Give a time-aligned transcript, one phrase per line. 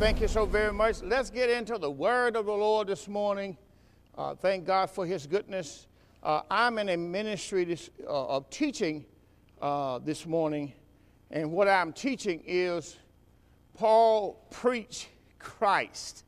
[0.00, 1.02] Thank you so very much.
[1.02, 3.58] Let's get into the word of the Lord this morning.
[4.16, 5.88] Uh, thank God for his goodness.
[6.22, 9.04] Uh, I'm in a ministry this, uh, of teaching
[9.60, 10.72] uh, this morning,
[11.30, 12.96] and what I'm teaching is
[13.74, 16.24] Paul preached Christ.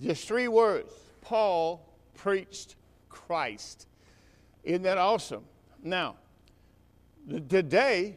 [0.00, 0.90] Just three words
[1.20, 2.76] Paul preached
[3.10, 3.88] Christ.
[4.64, 5.44] Isn't that awesome?
[5.82, 6.16] Now,
[7.28, 8.16] today,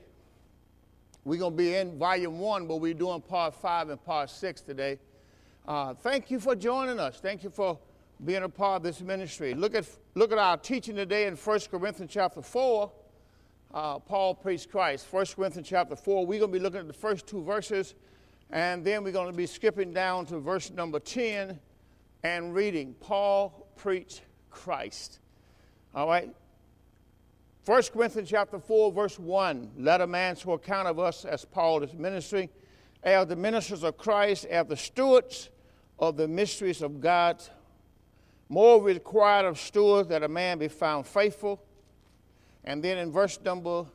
[1.26, 4.62] we're going to be in volume one, but we're doing part five and part six
[4.62, 5.00] today.
[5.66, 7.20] Uh, thank you for joining us.
[7.22, 7.80] Thank you for
[8.26, 9.54] being a part of this ministry.
[9.54, 12.92] Look at, look at our teaching today in 1 Corinthians chapter 4.
[13.74, 15.08] Uh, Paul preached Christ.
[15.10, 16.26] 1 Corinthians chapter 4.
[16.26, 17.96] We're going to be looking at the first two verses,
[18.52, 21.58] and then we're going to be skipping down to verse number 10
[22.24, 22.96] and reading.
[23.00, 25.20] Paul preached Christ.
[25.96, 26.34] All right?
[27.66, 31.82] 1 Corinthians chapter 4, verse 1, let a man so account of us as Paul
[31.82, 32.50] is ministering,
[33.04, 35.50] as the ministers of Christ, as the stewards
[35.98, 37.42] of the mysteries of God.
[38.50, 41.64] More required of stewards that a man be found faithful.
[42.66, 43.86] And then in verse number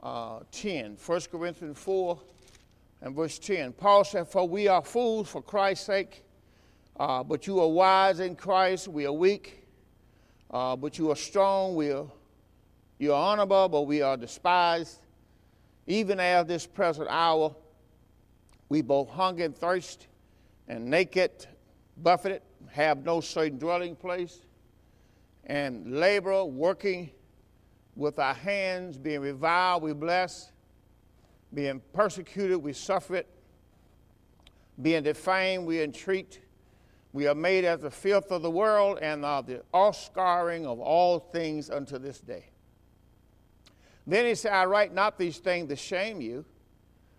[0.00, 2.20] uh, 10, 1 Corinthians 4
[3.02, 6.22] and verse 10, Paul said, For we are fools for Christ's sake,
[7.00, 9.66] uh, but you are wise in Christ, we are weak,
[10.52, 12.06] uh, but you are strong, we are
[12.98, 15.00] you are honorable, but we are despised.
[15.86, 17.54] Even at this present hour,
[18.68, 20.08] we both hunger and thirst,
[20.68, 21.46] and naked,
[21.98, 24.40] buffeted, have no certain dwelling place,
[25.44, 27.10] and labor, working
[27.94, 30.50] with our hands, being reviled, we bless,
[31.54, 33.28] being persecuted, we suffer it,
[34.82, 36.40] being defamed, we entreat.
[37.12, 41.18] We are made as the filth of the world and are the offscouring of all
[41.18, 42.50] things unto this day.
[44.06, 46.44] Then he said, I write not these things to shame you,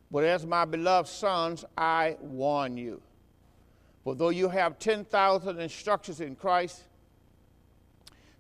[0.10, 3.02] but as my beloved sons, I warn you.
[4.04, 6.84] For though you have 10,000 instructions in Christ,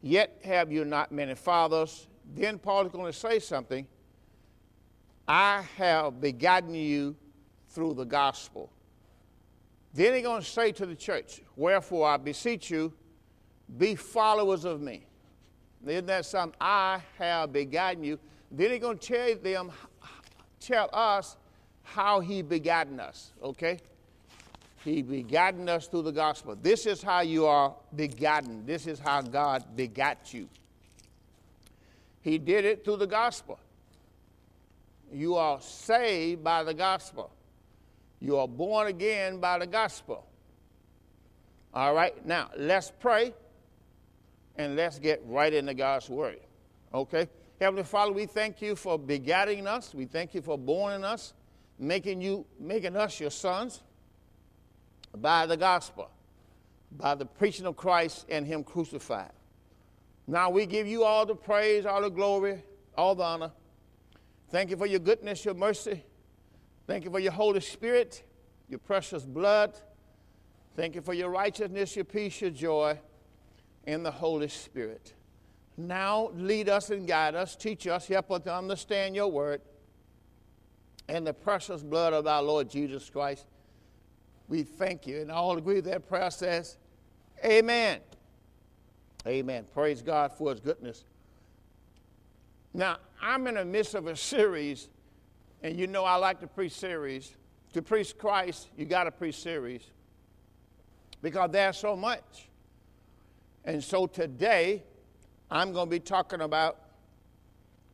[0.01, 2.07] yet have you not many fathers.
[2.35, 3.85] Then Paul is going to say something.
[5.27, 7.17] I have begotten you
[7.67, 8.71] through the gospel.
[9.94, 12.94] Then he's going to say to the church, Wherefore I beseech you,
[13.77, 15.05] be followers of me.
[15.85, 16.55] Isn't that something?
[16.61, 18.19] I have begotten you.
[18.51, 19.71] Then he's going to tell them,
[20.59, 21.37] tell us
[21.83, 23.79] how he begotten us, okay?
[24.83, 26.55] He begotten us through the gospel.
[26.61, 28.65] This is how you are begotten.
[28.65, 30.47] This is how God begot you.
[32.21, 33.59] He did it through the gospel.
[35.11, 37.31] You are saved by the gospel.
[38.19, 40.25] You are born again by the gospel.
[41.73, 43.33] All right, now let's pray
[44.57, 46.39] and let's get right into God's word.
[46.93, 47.27] Okay?
[47.59, 49.94] Heavenly Father, we thank you for begetting us.
[49.94, 51.34] We thank you for born us,
[51.79, 53.81] making you, making us your sons
[55.18, 56.12] by the gospel,
[56.91, 59.31] by the preaching of Christ and Him crucified.
[60.28, 62.62] Now we give you all the praise, all the glory,
[62.95, 63.51] all the honor.
[64.50, 66.03] Thank you for your goodness, your mercy.
[66.85, 68.24] Thank you for your Holy Spirit,
[68.69, 69.74] your precious blood.
[70.75, 73.00] Thank you for your righteousness, your peace, your joy
[73.85, 75.13] and the Holy Spirit.
[75.77, 79.61] Now lead us and guide us, teach us, help us to understand your word
[81.07, 83.45] and the precious blood of our Lord Jesus Christ.
[84.49, 85.21] We thank you.
[85.21, 86.77] And all agree with that prayer says,
[87.45, 87.99] Amen.
[89.27, 89.65] Amen.
[89.73, 91.03] Praise God for his goodness.
[92.73, 94.89] Now, I'm in the midst of a series,
[95.61, 97.35] and you know I like to preach series.
[97.73, 99.81] To preach Christ, you got to preach series
[101.21, 102.47] because there's so much.
[103.65, 104.83] And so today,
[105.49, 106.77] I'm going to be talking about,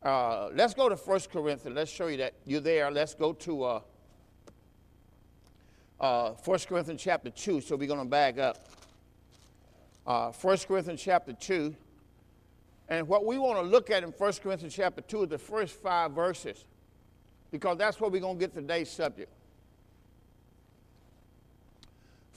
[0.02, 1.76] uh, let's go to 1 Corinthians.
[1.76, 2.90] Let's show you that you're there.
[2.90, 3.80] Let's go to uh,
[6.00, 7.60] uh, 1 Corinthians chapter 2.
[7.60, 8.68] So we're going to back up.
[10.04, 11.74] Uh, 1 Corinthians chapter 2.
[12.88, 15.80] And what we want to look at in 1 Corinthians chapter 2 is the first
[15.80, 16.64] five verses,
[17.50, 19.32] because that's where we're going to get today's subject.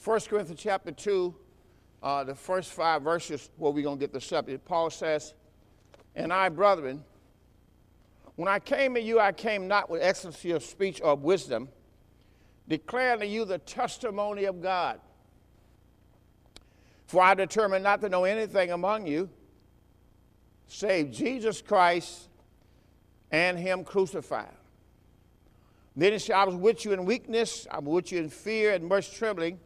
[0.04, 1.36] 1 Corinthians chapter 2,
[2.02, 4.66] uh, the first five verses where we're going to get the subject.
[4.66, 5.34] Paul says,
[6.16, 7.04] And I, brethren,
[8.36, 11.70] when I came to you, I came not with excellency of speech or of wisdom,
[12.68, 15.00] declaring to you the testimony of God.
[17.08, 19.30] For I determined not to know anything among you
[20.68, 22.28] save Jesus Christ
[23.32, 24.54] and Him crucified.
[25.96, 28.74] Then he said, I was with you in weakness, I was with you in fear
[28.74, 29.60] and much trembling.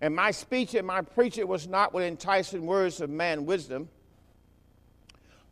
[0.00, 3.88] And my speech and my preaching was not with enticing words of man wisdom,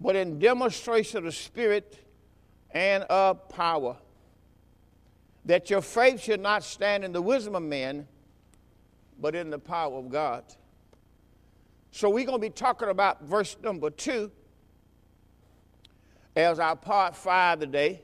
[0.01, 1.99] but in demonstration of the Spirit
[2.71, 3.97] and of power,
[5.45, 8.07] that your faith should not stand in the wisdom of men,
[9.21, 10.45] but in the power of God.
[11.91, 14.31] So we're going to be talking about verse number two
[16.37, 18.03] as our part five today.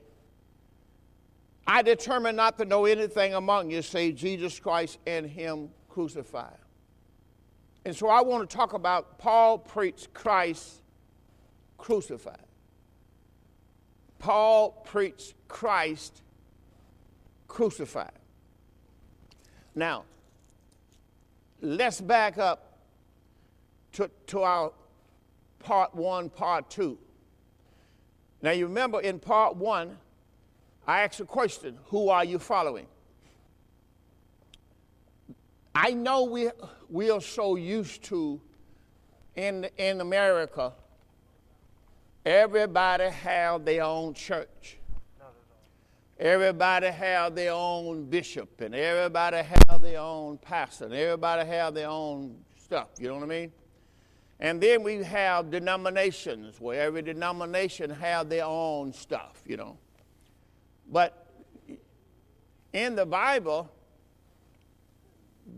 [1.67, 6.58] I determined not to know anything among you save Jesus Christ and Him crucified.
[7.85, 10.82] And so I want to talk about Paul preached Christ
[11.79, 12.46] crucified.
[14.19, 16.20] Paul preached Christ
[17.46, 18.19] crucified.
[19.76, 20.02] Now,
[21.61, 22.81] let's back up
[23.93, 24.73] to, to our
[25.61, 26.99] part one, part two.
[28.43, 29.96] Now, you remember in part one,
[30.88, 32.87] I asked a question Who are you following?
[35.75, 36.50] I know we,
[36.88, 38.41] we are so used to
[39.35, 40.73] in, in America,
[42.25, 44.79] everybody have their own church.
[46.19, 51.88] Everybody have their own bishop, and everybody have their own pastor, and everybody have their
[51.88, 52.91] own stuff.
[53.00, 53.53] You know what I mean?
[54.38, 59.43] And then we have denominations where every denomination have their own stuff.
[59.44, 59.79] You know,
[60.88, 61.27] but
[62.73, 63.70] in the Bible,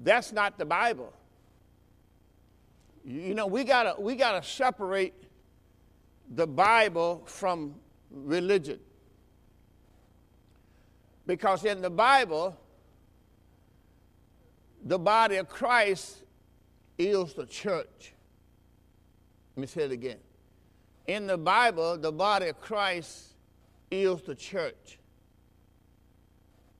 [0.02, 1.12] that's not the Bible.
[3.04, 5.14] You know, we gotta we gotta separate
[6.34, 7.74] the Bible from
[8.10, 8.80] religion.
[11.26, 12.56] Because in the Bible,
[14.84, 16.22] the body of Christ
[16.98, 18.14] is the church.
[19.56, 20.18] Let me say it again.
[21.06, 23.34] In the Bible, the body of Christ
[23.90, 24.98] is the church.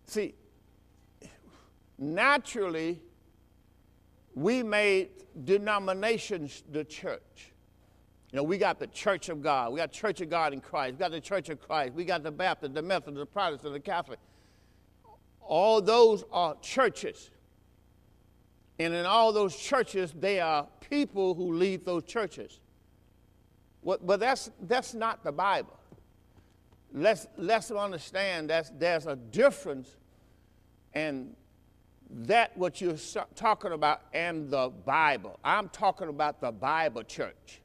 [0.07, 0.35] See,
[1.99, 3.01] naturally,
[4.35, 5.11] we made
[5.45, 7.53] denominations the church.
[8.33, 9.73] You know, we got the Church of God.
[9.73, 10.95] We got Church of God in Christ.
[10.95, 11.95] We got the Church of Christ.
[11.95, 14.19] We got the Baptist, the Methodist, the Protestant, the Catholic.
[15.41, 17.31] All those are churches.
[18.79, 22.61] And in all those churches, they are people who lead those churches.
[23.83, 25.79] But that's, that's not the Bible.
[26.93, 29.97] Let's, let's understand that there's a difference
[30.95, 31.37] in
[32.11, 32.97] that what you're
[33.35, 35.39] talking about and the Bible.
[35.45, 37.61] I'm talking about the Bible church.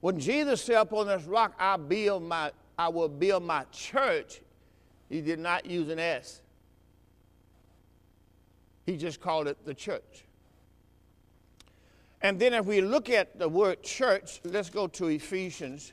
[0.00, 4.40] When Jesus said upon this rock, I build my, I will build my church,
[5.08, 6.40] he did not use an S.
[8.84, 10.24] He just called it the church.
[12.20, 15.92] And then if we look at the word church, let's go to Ephesians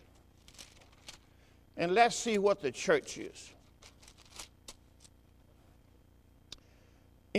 [1.75, 3.53] and let's see what the church is.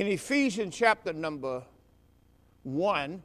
[0.01, 1.63] In Ephesians chapter number
[2.63, 3.23] 1,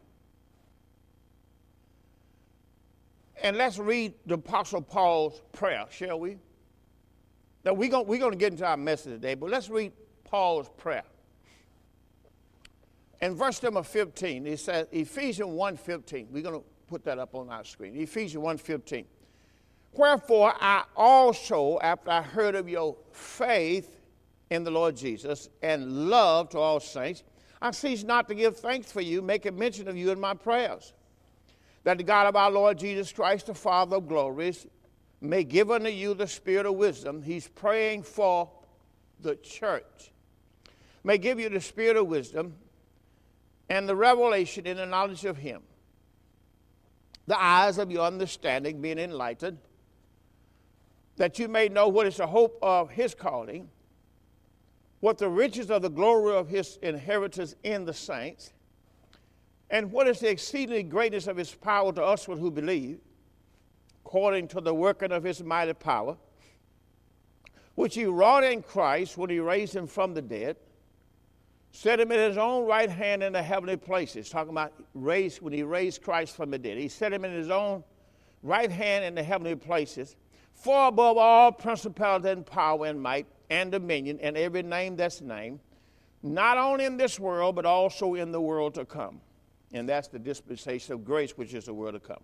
[3.41, 6.37] and let's read the Apostle Paul's prayer, shall we?
[7.63, 9.93] Now, we're going we're to get into our message today, but let's read
[10.25, 11.05] Paul's prayer.
[13.21, 16.27] In verse number 15, he says, Ephesians 1.15.
[16.29, 17.95] We're going to put that up on our screen.
[17.95, 19.05] Ephesians 1.15.
[19.93, 23.94] Wherefore I also, after I heard of your faith
[24.49, 27.23] in the Lord Jesus and love to all saints,
[27.61, 30.93] I cease not to give thanks for you, making mention of you in my prayers,
[31.83, 34.67] that the God of our Lord Jesus Christ, the Father of glories,
[35.21, 37.21] may give unto you the spirit of wisdom.
[37.21, 38.49] He's praying for
[39.21, 40.11] the church.
[41.03, 42.55] May give you the spirit of wisdom
[43.69, 45.61] and the revelation in the knowledge of Him.
[47.27, 49.57] The eyes of your understanding being enlightened,
[51.17, 53.69] that you may know what is the hope of His calling,
[55.05, 58.53] what the riches of the glory of His inheritance in the saints,
[59.69, 62.97] and what is the exceedingly greatness of His power to us who believe
[64.03, 66.17] according to the working of his mighty power,
[67.75, 70.55] which he wrought in Christ when he raised him from the dead,
[71.71, 74.27] set him in his own right hand in the heavenly places.
[74.27, 76.79] Talking about raised when he raised Christ from the dead.
[76.79, 77.83] He set him in his own
[78.41, 80.15] right hand in the heavenly places,
[80.55, 85.59] far above all principality and power and might and dominion and every name that's named,
[86.23, 89.21] not only in this world, but also in the world to come.
[89.73, 92.21] And that's the dispensation of grace, which is the world to come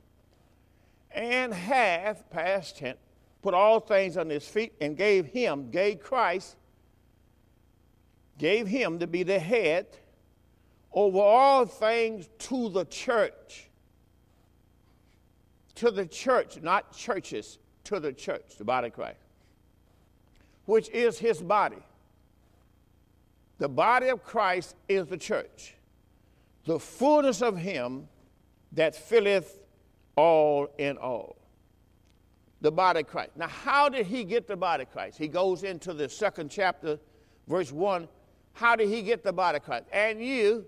[1.13, 2.97] and hath, past tense,
[3.41, 6.55] put all things on his feet and gave him, gave Christ,
[8.37, 9.87] gave him to be the head
[10.93, 13.69] over all things to the church.
[15.75, 19.19] To the church, not churches, to the church, the body of Christ,
[20.65, 21.77] which is his body.
[23.59, 25.75] The body of Christ is the church,
[26.65, 28.07] the fullness of him
[28.73, 29.59] that filleth
[30.15, 31.37] all in all.
[32.61, 33.31] the body of Christ.
[33.35, 35.17] Now, how did he get the body of Christ?
[35.17, 36.99] He goes into the second chapter,
[37.47, 38.07] verse 1.
[38.53, 39.85] How did he get the body of Christ?
[39.91, 40.65] And you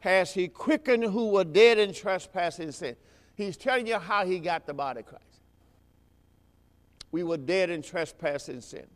[0.00, 2.94] has he quickened who were dead in trespass and sin.
[3.34, 5.24] He's telling you how he got the body of Christ.
[7.10, 8.86] We were dead in trespass and sin.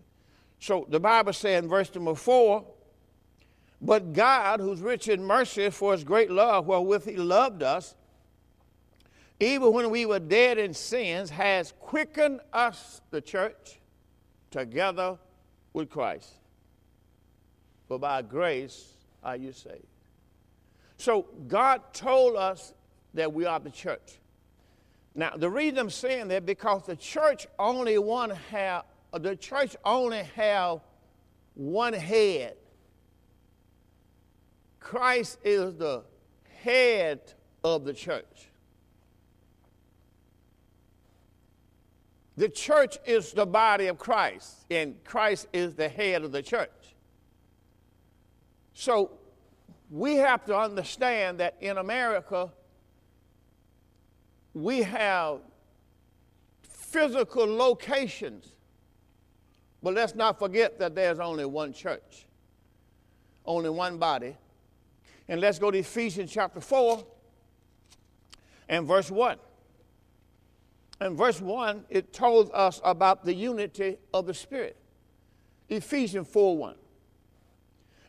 [0.61, 2.64] So the Bible says in verse number 4
[3.81, 7.95] But God, who's rich in mercy for his great love wherewith he loved us,
[9.40, 13.81] even when we were dead in sins, has quickened us, the church,
[14.52, 15.19] together
[15.73, 16.31] with Christ.
[17.88, 18.92] For by grace
[19.25, 19.87] are you saved.
[20.97, 22.73] So God told us
[23.14, 24.19] that we are the church.
[25.14, 30.23] Now, the reason I'm saying that because the church only one have the church only
[30.37, 30.81] have
[31.54, 32.57] one head.
[34.81, 36.02] Christ is the
[36.62, 37.21] head
[37.62, 38.49] of the church.
[42.37, 46.71] The church is the body of Christ, and Christ is the head of the church.
[48.73, 49.11] So
[49.90, 52.50] we have to understand that in America,
[54.54, 55.40] we have
[56.62, 58.52] physical locations,
[59.82, 62.26] but let's not forget that there's only one church,
[63.44, 64.37] only one body.
[65.28, 67.04] And let's go to Ephesians chapter 4
[68.68, 69.38] and verse 1.
[71.00, 74.76] In verse 1, it tells us about the unity of the Spirit.
[75.68, 76.75] Ephesians 4 1.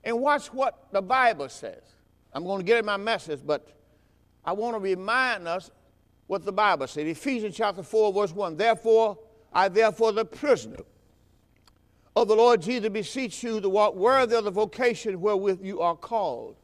[0.04, 1.82] And watch what the Bible says.
[2.34, 3.68] I'm going to get in my message, but
[4.44, 5.72] I want to remind us
[6.28, 7.08] what the Bible said.
[7.08, 8.58] Ephesians chapter 4, verse 1.
[8.58, 9.18] Therefore,
[9.52, 10.80] I therefore the prisoner
[12.16, 15.96] of the Lord Jesus beseech you to walk worthy of the vocation wherewith you are
[15.96, 16.56] called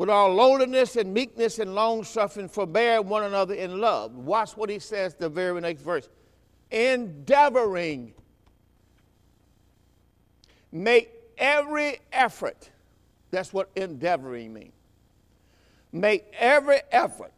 [0.00, 4.14] with all lowliness and meekness and long suffering, forbear one another in love.
[4.14, 6.08] Watch what he says the very next verse.
[6.70, 8.14] Endeavoring.
[10.72, 12.70] Make every effort.
[13.30, 14.72] That's what endeavoring means.
[15.92, 17.32] Make every effort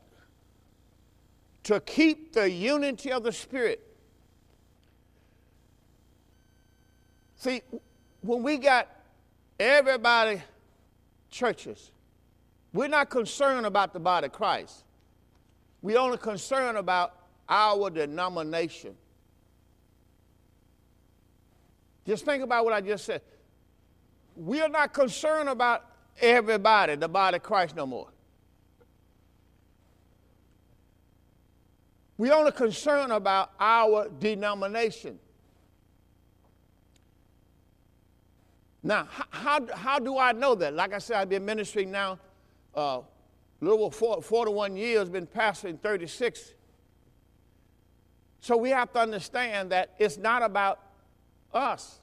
[1.64, 3.81] to keep the unity of the Spirit.
[7.37, 7.62] See,
[8.21, 8.88] when we got
[9.59, 10.42] everybody,
[11.31, 11.90] churches,
[12.73, 14.85] we're not concerned about the body of Christ.
[15.83, 17.16] We're only concerned about
[17.49, 18.95] our denomination.
[22.07, 23.23] Just think about what I just said.
[24.37, 25.85] We are not concerned about
[26.21, 28.12] everybody, the body of Christ, no more.
[32.19, 35.19] We only concerned about our denomination.
[38.83, 40.75] Now, how, how do I know that?
[40.75, 42.19] Like I said, I've been ministering now
[42.76, 43.04] uh, a
[43.64, 46.52] little over 41 years, been pastoring 36.
[48.40, 50.81] So we have to understand that it's not about
[51.54, 52.00] us.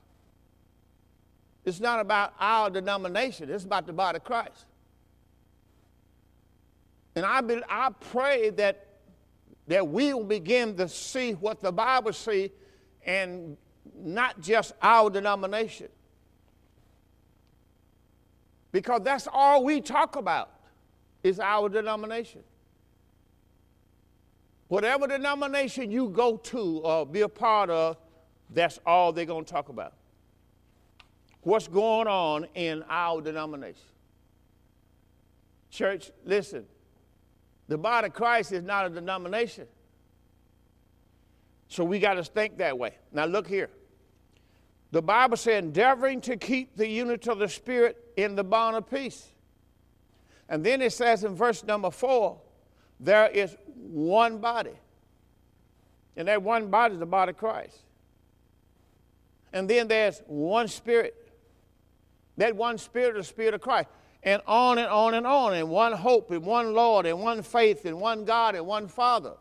[1.65, 3.49] It's not about our denomination.
[3.49, 4.65] It's about the body of Christ.
[7.15, 8.87] And I, be, I pray that,
[9.69, 12.51] that we will begin to see what the Bible see
[13.05, 13.55] and
[13.95, 15.88] not just our denomination.
[18.71, 20.49] Because that's all we talk about
[21.23, 22.41] is our denomination.
[24.69, 27.97] Whatever denomination you go to or be a part of,
[28.49, 29.93] that's all they're going to talk about.
[31.41, 33.85] What's going on in our denomination?
[35.69, 36.65] Church, listen.
[37.69, 39.67] The body of Christ is not a denomination.
[41.69, 42.97] So we got to think that way.
[43.13, 43.69] Now, look here.
[44.91, 48.89] The Bible says, endeavoring to keep the unity of the Spirit in the bond of
[48.89, 49.27] peace.
[50.49, 52.41] And then it says in verse number four,
[52.99, 54.73] there is one body.
[56.17, 57.77] And that one body is the body of Christ.
[59.53, 61.15] And then there's one spirit.
[62.38, 63.89] That one spirit is the spirit of Christ.
[64.23, 65.53] And on and on and on.
[65.53, 69.33] And one hope, and one Lord, and one faith, and one God, and one Father.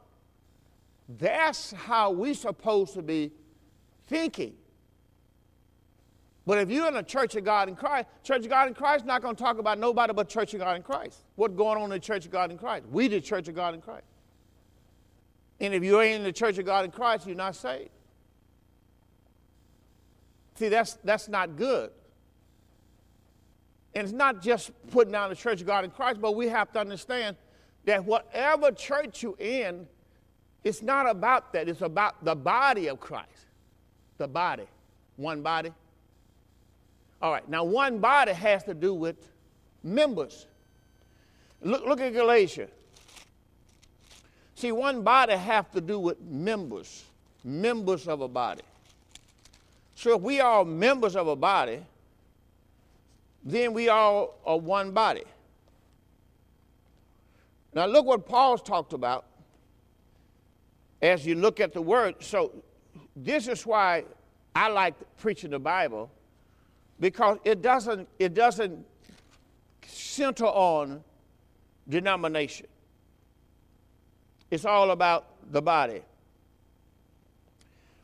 [1.09, 3.33] That's how we're supposed to be
[4.07, 4.55] thinking.
[6.47, 9.05] But if you're in a Church of God in Christ, Church of God in Christ
[9.05, 11.25] not going to talk about nobody but Church of God in Christ.
[11.37, 12.87] What's going on in the Church of God in Christ?
[12.91, 14.07] We the Church of God in Christ.
[15.61, 17.91] And if you ain't in the Church of God in Christ, you're not saved.
[20.55, 21.91] See, that's, that's not good.
[23.99, 26.71] And it's not just putting down the Church of God in Christ, but we have
[26.75, 27.37] to understand
[27.85, 29.89] that whatever church you're in,
[30.63, 31.69] it's not about that.
[31.69, 33.47] It's about the body of Christ.
[34.19, 34.69] The body.
[35.17, 35.73] One body,
[37.21, 39.17] all right, now one body has to do with
[39.83, 40.47] members.
[41.61, 42.69] Look, look at Galatia.
[44.55, 47.03] See, one body have to do with members,
[47.43, 48.63] members of a body.
[49.97, 51.81] So if we are members of a body,
[53.51, 55.25] then we all are one body.
[57.75, 59.25] Now look what Paul's talked about
[61.01, 62.17] as you look at the word.
[62.21, 62.53] So
[63.15, 64.05] this is why
[64.55, 66.11] I like preaching the Bible
[67.01, 68.85] because it doesn't it doesn't
[69.87, 71.03] center on
[71.89, 72.67] denomination.
[74.51, 76.03] It's all about the body.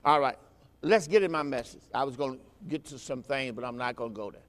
[0.05, 0.37] All right,
[0.83, 1.81] let's get in my message.
[1.95, 4.41] I was going to get to some things, but I'm not going to go there.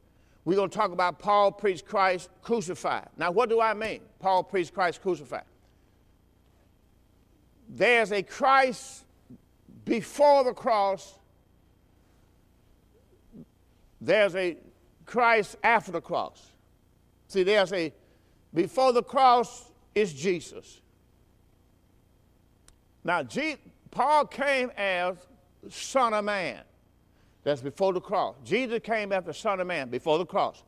[0.45, 3.09] We're going to talk about Paul preached Christ crucified.
[3.17, 4.01] Now, what do I mean?
[4.19, 5.43] Paul preached Christ crucified.
[7.67, 9.05] There's a Christ
[9.83, 11.15] before the cross,
[13.99, 14.57] there's a
[15.05, 16.51] Christ after the cross.
[17.27, 17.91] See, there's a
[18.53, 20.81] before the cross is Jesus.
[23.03, 23.57] Now, G,
[23.91, 25.17] Paul came as
[25.69, 26.61] Son of Man.
[27.45, 28.35] That's before the cross.
[28.43, 30.63] Jesus came the Son of Man before the cross.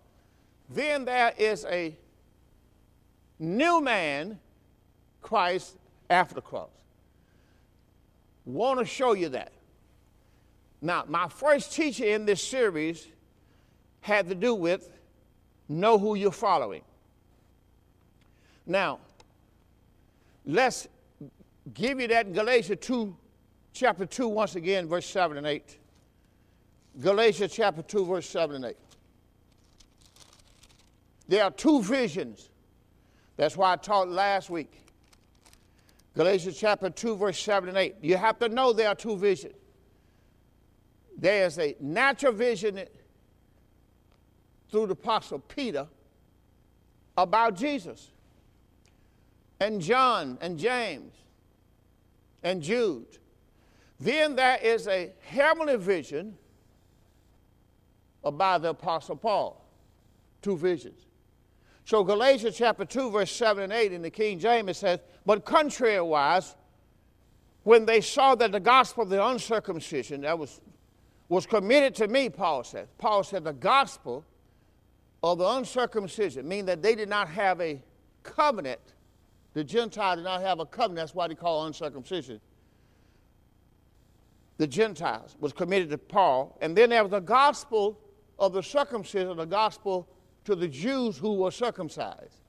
[0.69, 1.97] Then there is a
[3.39, 4.39] new man,
[5.23, 5.75] Christ,
[6.07, 6.69] after the cross.
[8.45, 9.51] Want to show you that.
[10.79, 13.07] Now, my first teacher in this series
[14.01, 14.87] had to do with
[15.67, 16.83] know who you're following.
[18.67, 18.99] Now,
[20.45, 20.87] let's
[21.73, 23.17] give you that in Galatians 2,
[23.73, 25.79] chapter 2, once again, verse 7 and 8.
[26.99, 28.77] Galatians chapter 2, verse 7 and 8.
[31.27, 32.49] There are two visions.
[33.35, 34.81] That's why I taught last week.
[36.15, 37.95] Galatians chapter 2, verse 7 and 8.
[38.01, 39.53] You have to know there are two visions.
[41.17, 42.79] There is a natural vision
[44.71, 45.87] through the apostle Peter
[47.17, 48.11] about Jesus,
[49.59, 51.13] and John, and James,
[52.43, 53.17] and Jude.
[53.99, 56.37] Then there is a heavenly vision
[58.23, 59.65] about the Apostle Paul.
[60.41, 61.07] Two visions.
[61.85, 65.45] So Galatians chapter 2, verse 7 and 8 in the King James it says, But
[65.45, 66.55] contrariwise,
[67.63, 70.61] when they saw that the gospel of the uncircumcision that was,
[71.29, 72.87] was committed to me, Paul said.
[72.97, 74.25] Paul said the gospel
[75.23, 77.81] of the uncircumcision, meaning that they did not have a
[78.23, 78.79] covenant.
[79.53, 80.97] The Gentiles did not have a covenant.
[80.97, 82.39] That's why they call uncircumcision.
[84.57, 86.57] The Gentiles was committed to Paul.
[86.61, 87.99] And then there was the gospel
[88.39, 90.07] of the circumcision, of the gospel
[90.45, 92.41] to the Jews who were circumcised.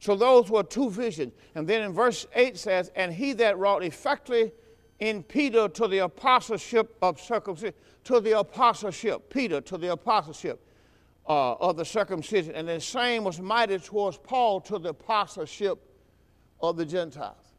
[0.00, 1.32] So those were two visions.
[1.54, 4.52] And then in verse 8 says, And he that wrought effectively
[5.00, 10.66] in Peter to the apostleship of circumcision, to the apostleship, Peter to the apostleship
[11.26, 12.54] uh, of the circumcision.
[12.54, 15.78] And the same was mighty towards Paul to the apostleship
[16.60, 17.54] of the Gentiles.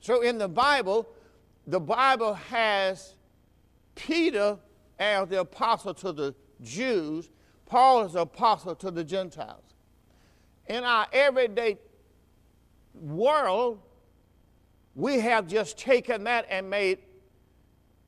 [0.00, 1.08] So in the Bible,
[1.66, 3.14] the Bible has
[3.94, 4.58] Peter
[4.98, 7.30] as the apostle to the Jews,
[7.66, 9.64] Paul is the apostle to the Gentiles.
[10.66, 11.78] In our everyday
[12.94, 13.80] world,
[14.94, 16.98] we have just taken that and made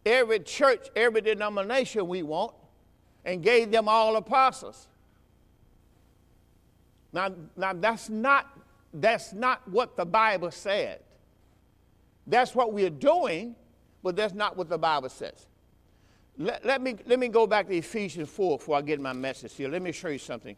[0.05, 2.55] every church, every denomination we want,
[3.25, 4.87] and gave them all apostles.
[7.13, 8.51] Now, now that's not
[8.93, 11.01] that's not what the Bible said.
[12.27, 13.57] That's what we're doing,
[14.03, 15.47] but that's not what the Bible says.
[16.37, 19.55] Let, let, me, let me go back to Ephesians 4 before I get my message
[19.55, 19.69] here.
[19.69, 20.57] Let me show you something.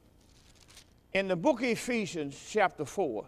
[1.12, 3.24] In the book of Ephesians, chapter 4,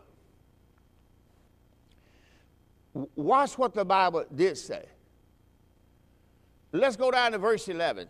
[3.15, 4.87] watch what the Bible did say.
[6.73, 8.09] Let's go down to verse 11.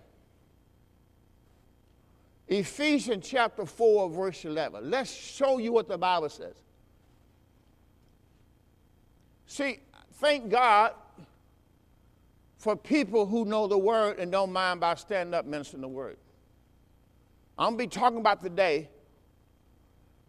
[2.48, 4.90] Ephesians chapter 4, verse 11.
[4.90, 6.54] Let's show you what the Bible says.
[9.46, 9.80] See,
[10.14, 10.94] thank God
[12.58, 16.18] for people who know the word and don't mind by standing up ministering the word.
[17.56, 18.90] I'm going to be talking about today.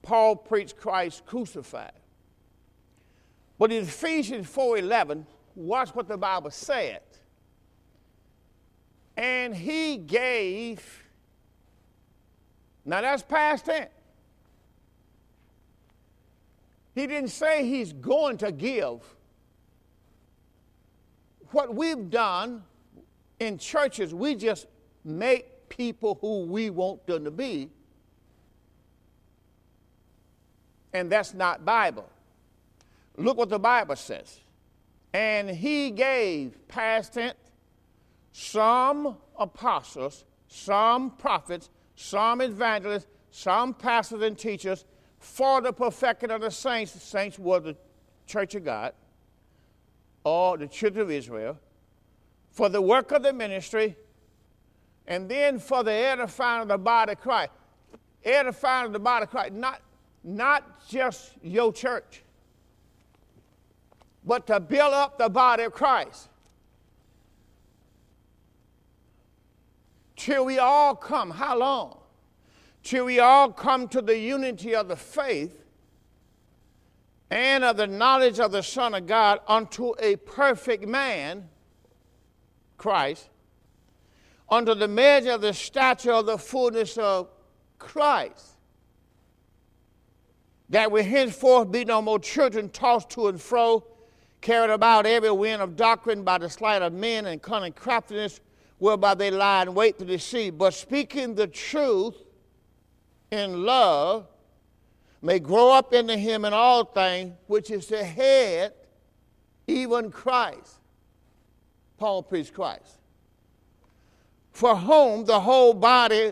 [0.02, 1.92] Paul preached Christ crucified.
[3.58, 7.02] But in Ephesians 4:11, watch what the Bible said.
[9.18, 11.04] And he gave
[12.86, 13.90] now that's past tense.
[16.96, 19.04] He didn't say he's going to give.
[21.52, 22.64] What we've done
[23.40, 24.68] in churches, we just
[25.04, 27.70] make people who we want them to be.
[30.94, 32.10] And that's not Bible.
[33.18, 34.40] Look what the Bible says.
[35.14, 37.36] And he gave, past tense,
[38.32, 44.86] some apostles, some prophets, some evangelists, some pastors and teachers
[45.20, 46.94] for the perfecting of the saints.
[46.94, 47.76] The saints were the
[48.26, 48.94] church of God
[50.24, 51.58] or the children of Israel
[52.52, 53.96] for the work of the ministry
[55.08, 57.52] and then for the edifying of the body of Christ.
[58.24, 59.82] Edifying of the body of Christ, not,
[60.24, 62.24] not just your church,
[64.26, 66.30] but to build up the body of Christ.
[70.16, 71.98] Till we all come, how long?
[72.84, 75.64] Till we all come to the unity of the faith
[77.32, 81.48] and of the knowledge of the Son of God unto a perfect man,
[82.78, 83.30] Christ,
[84.50, 87.30] unto the measure of the stature of the fullness of
[87.78, 88.56] Christ,
[90.70, 93.86] that we henceforth be no more children tossed to and fro,
[94.42, 98.40] carried about every wind of doctrine by the sleight of men and cunning craftiness,
[98.80, 102.16] whereby they lie in wait to deceive, but speaking the truth
[103.30, 104.28] in love,
[105.22, 108.74] may grow up into him in all things, which is the head,
[109.68, 110.80] even Christ.
[111.98, 112.98] Paul preached Christ.
[114.52, 116.32] For whom the whole body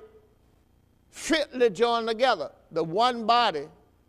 [1.09, 3.67] fitly joined together, the one body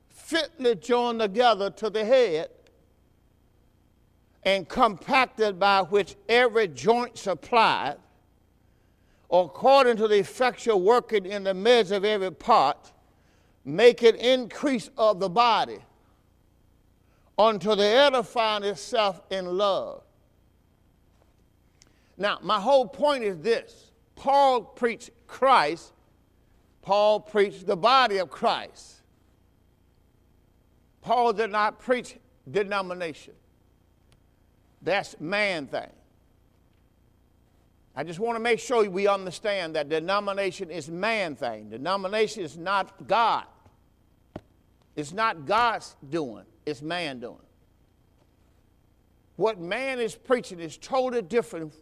[0.09, 2.51] fitly joined together to the head,
[4.45, 7.97] and compacted by which every joint supplied,
[9.31, 12.93] according to the effectual working in the measure of every part,
[13.69, 15.79] make an increase of the body
[17.39, 20.03] unto the edifying itself in love.
[22.17, 25.93] Now, my whole point is this Paul preached Christ,
[26.81, 29.03] Paul preached the body of Christ.
[31.03, 32.17] Paul did not preach
[32.51, 33.35] denomination.
[34.81, 35.91] That's man thing.
[37.95, 41.69] I just want to make sure we understand that denomination is man thing.
[41.69, 43.45] Denomination is not God.
[44.99, 47.39] It's not God's doing, it's man doing.
[49.37, 51.73] What man is preaching is totally different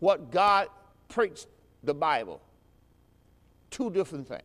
[0.00, 0.66] what God
[1.08, 1.46] preached
[1.84, 2.42] the Bible.
[3.70, 4.42] Two different things.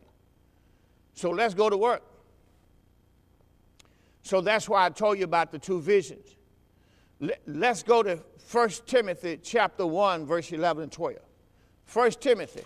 [1.15, 2.03] So let's go to work.
[4.21, 6.35] So that's why I told you about the two visions.
[7.47, 8.19] Let's go to
[8.51, 11.17] 1 Timothy chapter 1 verse 11 and 12.
[11.91, 12.63] 1 Timothy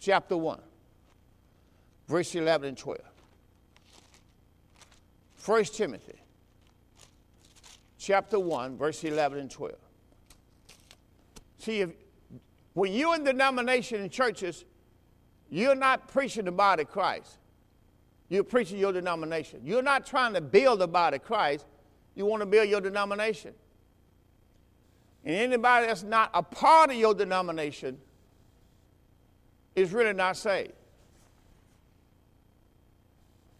[0.00, 0.62] chapter 1
[2.08, 3.11] verse 11 and 12.
[5.44, 6.20] 1 Timothy
[7.98, 9.74] chapter 1, verse 11 and 12.
[11.58, 11.90] See, if,
[12.74, 14.64] when you're in denomination in churches,
[15.50, 17.38] you're not preaching the body of Christ.
[18.28, 19.60] You're preaching your denomination.
[19.64, 21.66] You're not trying to build the body of Christ.
[22.14, 23.52] You want to build your denomination.
[25.24, 27.98] And anybody that's not a part of your denomination
[29.76, 30.72] is really not saved.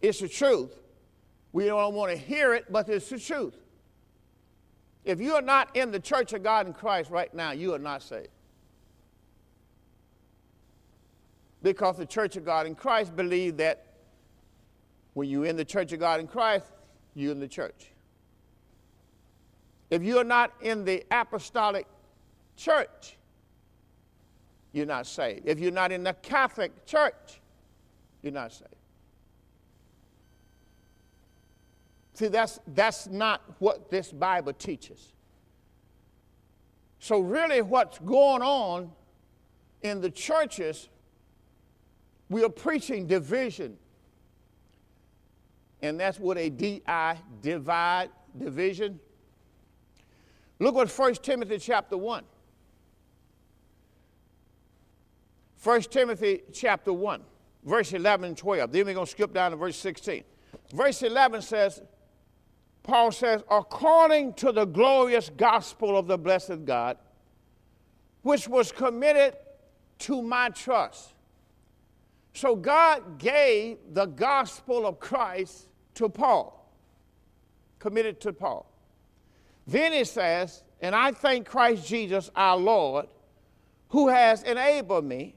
[0.01, 0.82] It's the truth.
[1.53, 3.55] We don't want to hear it, but it's the truth.
[5.05, 7.79] If you are not in the church of God in Christ right now, you are
[7.79, 8.29] not saved.
[11.61, 13.85] Because the church of God in Christ believe that
[15.13, 16.65] when you're in the church of God in Christ,
[17.15, 17.91] you're in the church.
[19.91, 21.85] If you're not in the apostolic
[22.57, 23.15] church,
[24.71, 25.43] you're not saved.
[25.45, 27.39] If you're not in the Catholic church,
[28.23, 28.72] you're not saved.
[32.13, 35.13] See, that's, that's not what this Bible teaches.
[36.99, 38.91] So, really, what's going on
[39.81, 40.89] in the churches,
[42.29, 43.77] we are preaching division.
[45.81, 48.99] And that's what a DI, divide, division.
[50.59, 52.23] Look what 1 Timothy chapter 1.
[55.61, 57.21] 1 Timothy chapter 1,
[57.63, 58.71] verse 11 and 12.
[58.71, 60.23] Then we're going to skip down to verse 16.
[60.73, 61.81] Verse 11 says,
[62.83, 66.97] Paul says, according to the glorious gospel of the blessed God,
[68.21, 69.35] which was committed
[69.99, 71.13] to my trust.
[72.33, 76.69] So God gave the gospel of Christ to Paul,
[77.79, 78.69] committed to Paul.
[79.65, 83.07] Then it says, and I thank Christ Jesus our Lord,
[83.89, 85.35] who has enabled me,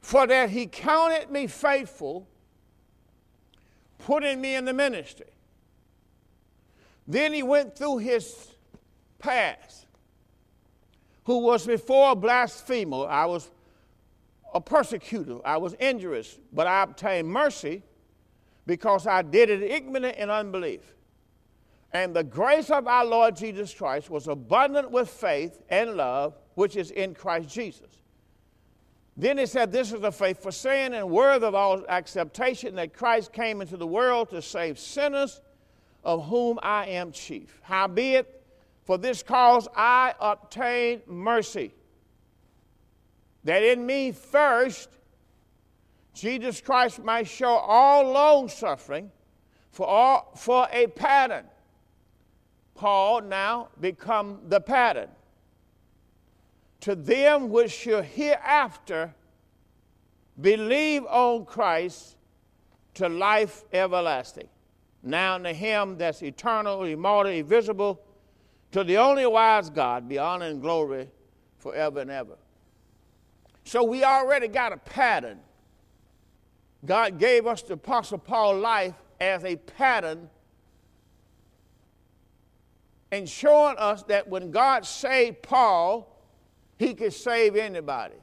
[0.00, 2.28] for that he counted me faithful,
[3.98, 5.31] putting me in the ministry.
[7.06, 8.48] Then he went through his
[9.18, 9.86] past,
[11.24, 13.06] who was before a blasphemer.
[13.06, 13.50] I was
[14.54, 15.38] a persecutor.
[15.44, 17.82] I was injurious, but I obtained mercy
[18.66, 20.94] because I did it ignorant and unbelief.
[21.92, 26.76] And the grace of our Lord Jesus Christ was abundant with faith and love, which
[26.76, 28.02] is in Christ Jesus.
[29.16, 32.94] Then he said, This is a faith for sin and worthy of all acceptation that
[32.94, 35.42] Christ came into the world to save sinners,
[36.04, 37.60] of whom I am chief.
[37.62, 38.42] Howbeit,
[38.84, 41.72] for this cause I obtained mercy,
[43.44, 44.88] that in me first
[46.14, 49.10] Jesus Christ might show all long suffering
[49.70, 51.46] for, all, for a pattern.
[52.74, 55.08] Paul now become the pattern
[56.80, 59.14] to them which shall hereafter
[60.40, 62.16] believe on Christ
[62.94, 64.48] to life everlasting.
[65.02, 68.00] Now to him that's eternal, immortal, invisible,
[68.70, 71.08] to the only wise God be honor and glory
[71.58, 72.36] forever and ever.
[73.64, 75.40] So we already got a pattern.
[76.84, 80.28] God gave us the Apostle Paul life as a pattern
[83.12, 86.08] and showing us that when God saved Paul,
[86.78, 88.14] he could save anybody.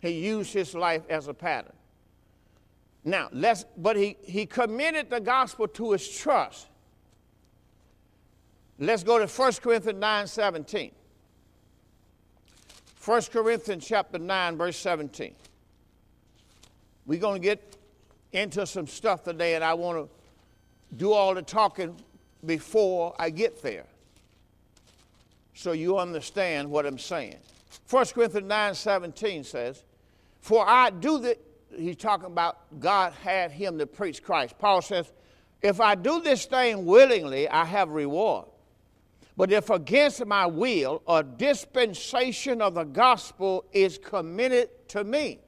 [0.00, 1.74] He used his life as a pattern.
[3.04, 6.68] Now, let's, but he, he committed the gospel to his trust.
[8.78, 10.92] Let's go to 1 Corinthians 9 17.
[13.04, 15.34] 1 Corinthians chapter 9, verse 17.
[17.06, 17.76] We're going to get
[18.32, 21.96] into some stuff today, and I want to do all the talking
[22.44, 23.86] before I get there
[25.54, 27.36] so you understand what I'm saying.
[27.88, 29.82] 1 Corinthians 9 17 says,
[30.40, 31.38] For I do that,
[31.76, 34.58] he's talking about God had him to preach Christ.
[34.58, 35.12] Paul says,
[35.60, 38.46] If I do this thing willingly, I have reward.
[39.36, 45.40] But if against my will, a dispensation of the gospel is committed to me.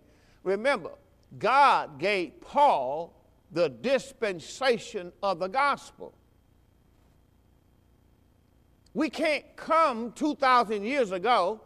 [0.42, 0.90] Remember,
[1.38, 3.14] God gave Paul
[3.52, 6.14] the dispensation of the gospel.
[8.94, 11.60] We can't come 2,000 years ago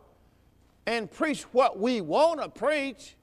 [0.87, 3.15] and preach what we want to preach.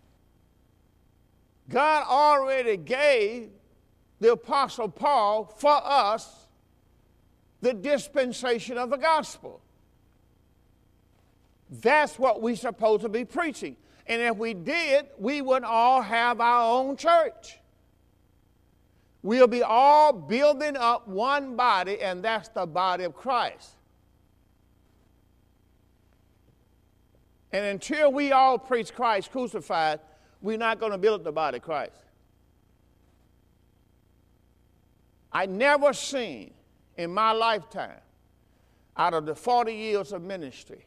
[1.70, 3.50] God already gave
[4.20, 6.48] the Apostle Paul for us
[7.62, 9.62] the dispensation of the gospel.
[11.70, 13.76] That's what we're supposed to be preaching.
[14.08, 17.58] And if we did, we would all have our own church.
[19.24, 23.72] We'll be all building up one body, and that's the body of Christ.
[27.52, 30.00] And until we all preach Christ crucified,
[30.46, 31.98] we're not going to build the body of Christ.
[35.32, 36.54] I never seen
[36.96, 38.00] in my lifetime,
[38.96, 40.86] out of the 40 years of ministry,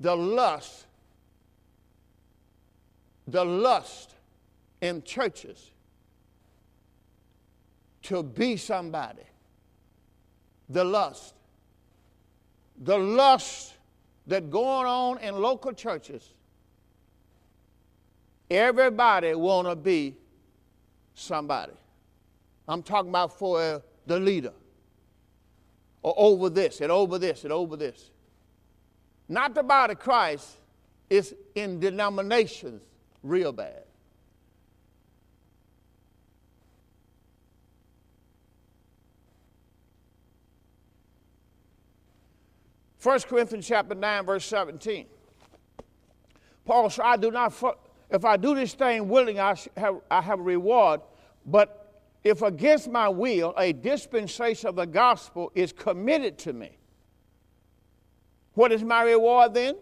[0.00, 0.86] the lust,
[3.28, 4.16] the lust
[4.80, 5.70] in churches
[8.02, 9.22] to be somebody.
[10.68, 11.34] The lust.
[12.82, 13.74] The lust
[14.26, 16.34] that going on in local churches,
[18.50, 20.16] everybody want to be
[21.14, 21.72] somebody.
[22.68, 24.52] I'm talking about for uh, the leader,
[26.02, 28.10] or over this, and over this, and over this.
[29.28, 30.58] Not the body of Christ
[31.08, 32.82] is in denominations
[33.22, 33.84] real bad.
[43.02, 45.06] 1 Corinthians chapter 9, verse 17.
[46.66, 47.54] Paul said, I do not,
[48.10, 51.00] if I do this thing willing, I have, I have a reward.
[51.46, 56.76] But if against my will, a dispensation of the gospel is committed to me.
[58.54, 59.76] What is my reward then?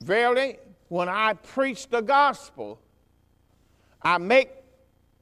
[0.00, 0.58] Verily,
[0.88, 2.80] when I preach the gospel,
[4.02, 4.50] I make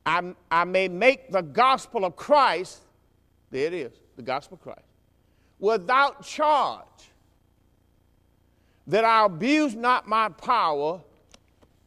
[0.04, 2.80] I, I may make the gospel of Christ,
[3.50, 4.86] there it is, the gospel of Christ,
[5.58, 6.84] without charge,
[8.86, 11.00] that I abuse not my power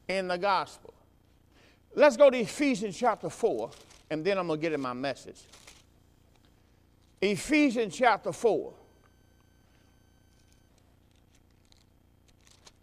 [0.10, 0.94] in the gospel.
[1.96, 3.70] Let's go to Ephesians chapter 4,
[4.10, 5.42] and then I'm going to get in my message.
[7.22, 8.74] Ephesians chapter 4.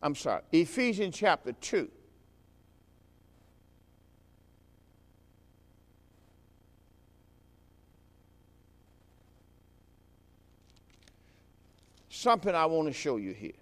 [0.03, 1.91] I'm sorry, Ephesians chapter 2.
[12.09, 13.53] something I want to show you here.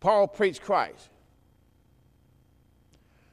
[0.00, 1.10] Paul preached Christ.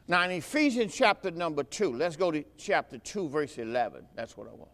[0.07, 4.05] Now, in Ephesians chapter number 2, let's go to chapter 2, verse 11.
[4.15, 4.71] That's what I want.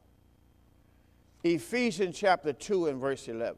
[1.43, 3.55] Ephesians chapter 2 and verse 11.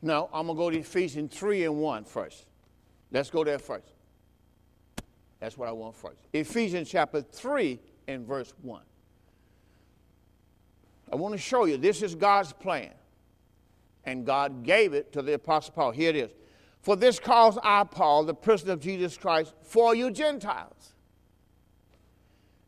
[0.00, 2.46] No, I'm going to go to Ephesians 3 and 1 first.
[3.10, 3.92] Let's go there first.
[5.40, 6.18] That's what I want first.
[6.32, 8.82] Ephesians chapter 3 and verse 1.
[11.12, 12.90] I want to show you this is God's plan.
[14.04, 15.90] and God gave it to the Apostle Paul.
[15.90, 16.30] Here it is.
[16.80, 20.94] For this cause I, Paul, the prisoner of Jesus Christ, for you Gentiles.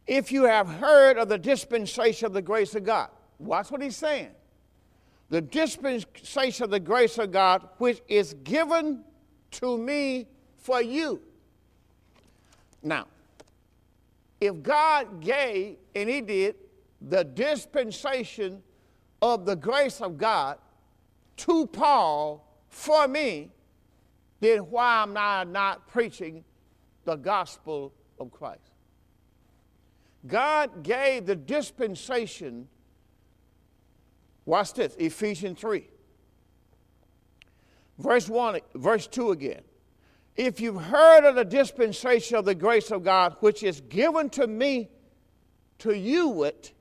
[0.06, 3.96] If you have heard of the dispensation of the grace of God, watch what he's
[3.96, 4.32] saying.
[5.30, 9.04] The dispensation of the grace of God, which is given
[9.52, 10.26] to me
[10.58, 11.22] for you.
[12.82, 13.06] Now,
[14.40, 16.56] if God gave, and He did,
[17.00, 18.62] the dispensation
[19.22, 20.58] of the grace of God
[21.38, 23.50] to Paul for me,
[24.40, 26.44] then why am I not preaching
[27.04, 28.70] the gospel of Christ?
[30.26, 32.68] God gave the dispensation,
[34.44, 35.88] watch this, Ephesians 3.
[37.98, 39.62] Verse 1, verse 2 again.
[40.36, 44.46] If you've heard of the dispensation of the grace of God, which is given to
[44.46, 44.88] me
[45.78, 46.72] to you it,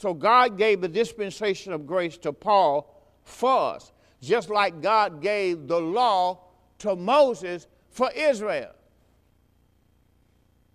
[0.00, 5.68] so God gave the dispensation of grace to Paul for us, just like God gave
[5.68, 6.40] the law
[6.78, 8.72] to Moses for Israel.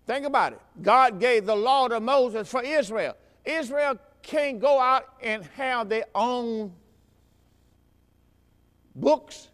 [0.06, 0.60] Think about it.
[0.80, 3.16] God gave the law to Moses for Israel.
[3.44, 6.72] Israel can't go out and have their own
[8.94, 9.48] books,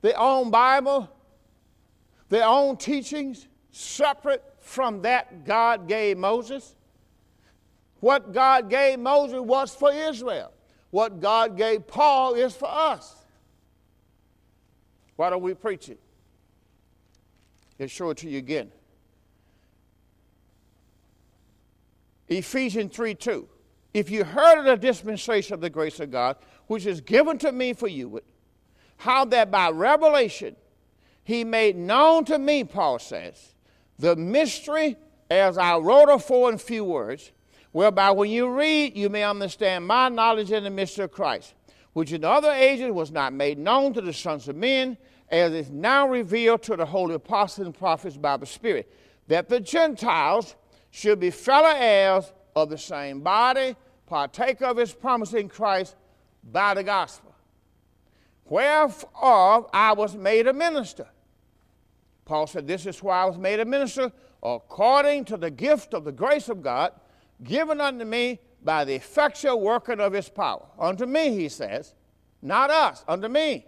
[0.00, 1.06] their own Bible,
[2.30, 6.74] their own teachings, separate from that God gave Moses.
[8.00, 10.52] What God gave Moses was for Israel.
[10.90, 13.14] What God gave Paul is for us.
[15.16, 16.00] Why don't we preach it?
[17.78, 18.72] Let's show it to you again.
[22.28, 23.48] Ephesians 3 2.
[23.92, 26.36] If you heard of the dispensation of the grace of God,
[26.68, 28.20] which is given to me for you,
[28.98, 30.56] how that by revelation
[31.24, 33.54] he made known to me, Paul says,
[33.98, 34.96] the mystery
[35.30, 37.32] as I wrote afore in few words,
[37.72, 41.54] whereby when you read, you may understand my knowledge in the mystery of Christ,
[41.92, 44.96] which in other ages was not made known to the sons of men,
[45.28, 48.92] as is now revealed to the holy apostles and prophets by the Spirit,
[49.28, 50.56] that the Gentiles
[50.90, 55.94] should be fellow heirs of the same body, partake of his promise in Christ
[56.52, 57.32] by the gospel.
[58.46, 59.06] Whereof
[59.72, 61.06] I was made a minister.
[62.24, 64.10] Paul said, This is why I was made a minister,
[64.42, 66.92] according to the gift of the grace of God,
[67.42, 70.66] given unto me by the effectual working of his power.
[70.78, 71.94] Unto me, he says,
[72.42, 73.66] not us, unto me,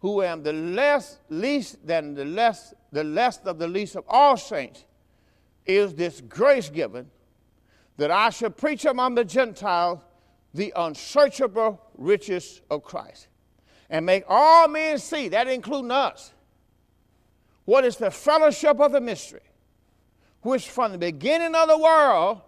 [0.00, 4.36] who am the less least than the less the less of the least of all
[4.36, 4.84] saints,
[5.66, 7.10] is this grace given
[7.96, 10.00] that I should preach among the Gentiles
[10.54, 13.28] the unsearchable riches of Christ
[13.90, 16.32] and make all men see, that including us,
[17.64, 19.42] what is the fellowship of the mystery,
[20.42, 22.40] which from the beginning of the world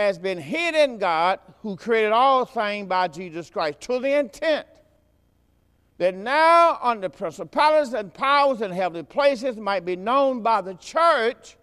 [0.00, 4.66] has been hid in God who created all things by Jesus Christ to the intent
[5.98, 11.56] that now under principalities and powers in heavenly places might be known by the church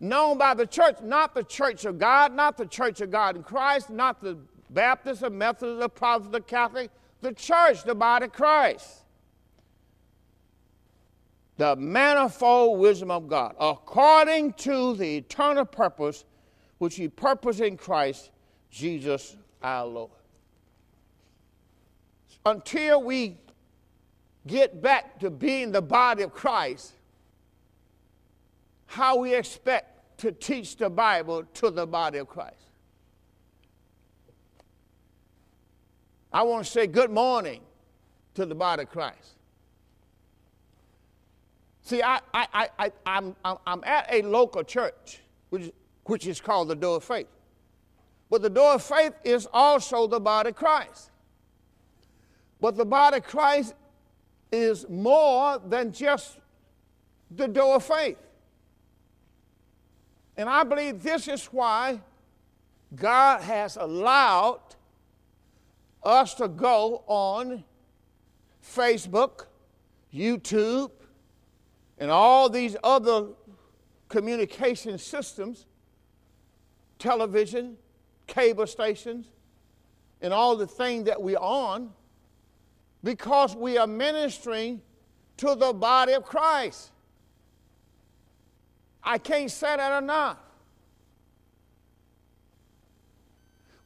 [0.00, 3.42] known by the church, not the church of God, not the church of God in
[3.42, 4.38] Christ, not the
[4.70, 9.04] Baptist or Methodist or Protestant or Catholic, the church, the body of Christ.
[11.58, 16.24] The manifold wisdom of God, according to the eternal purpose
[16.80, 18.30] which He purposed in Christ
[18.70, 20.10] Jesus our Lord.
[22.46, 23.36] Until we
[24.46, 26.94] get back to being the body of Christ,
[28.86, 32.56] how we expect to teach the Bible to the body of Christ.
[36.32, 37.60] I want to say good morning
[38.36, 39.34] to the body of Christ.
[41.82, 45.72] See, I, I, I, I'm, I'm at a local church, which,
[46.04, 47.28] which is called the Door of Faith.
[48.30, 51.10] But the Door of Faith is also the body of Christ.
[52.60, 53.74] But the body of Christ
[54.52, 56.38] is more than just
[57.30, 58.18] the Door of Faith.
[60.36, 62.00] And I believe this is why
[62.94, 64.60] God has allowed
[66.02, 67.64] us to go on
[68.64, 69.46] Facebook,
[70.12, 70.90] YouTube,
[71.98, 73.26] and all these other
[74.08, 75.66] communication systems,
[77.00, 77.76] television,
[78.28, 79.26] cable stations,
[80.20, 81.90] and all the things that we're on,
[83.02, 84.80] because we are ministering
[85.38, 86.92] to the body of Christ.
[89.02, 90.36] I can't say that enough.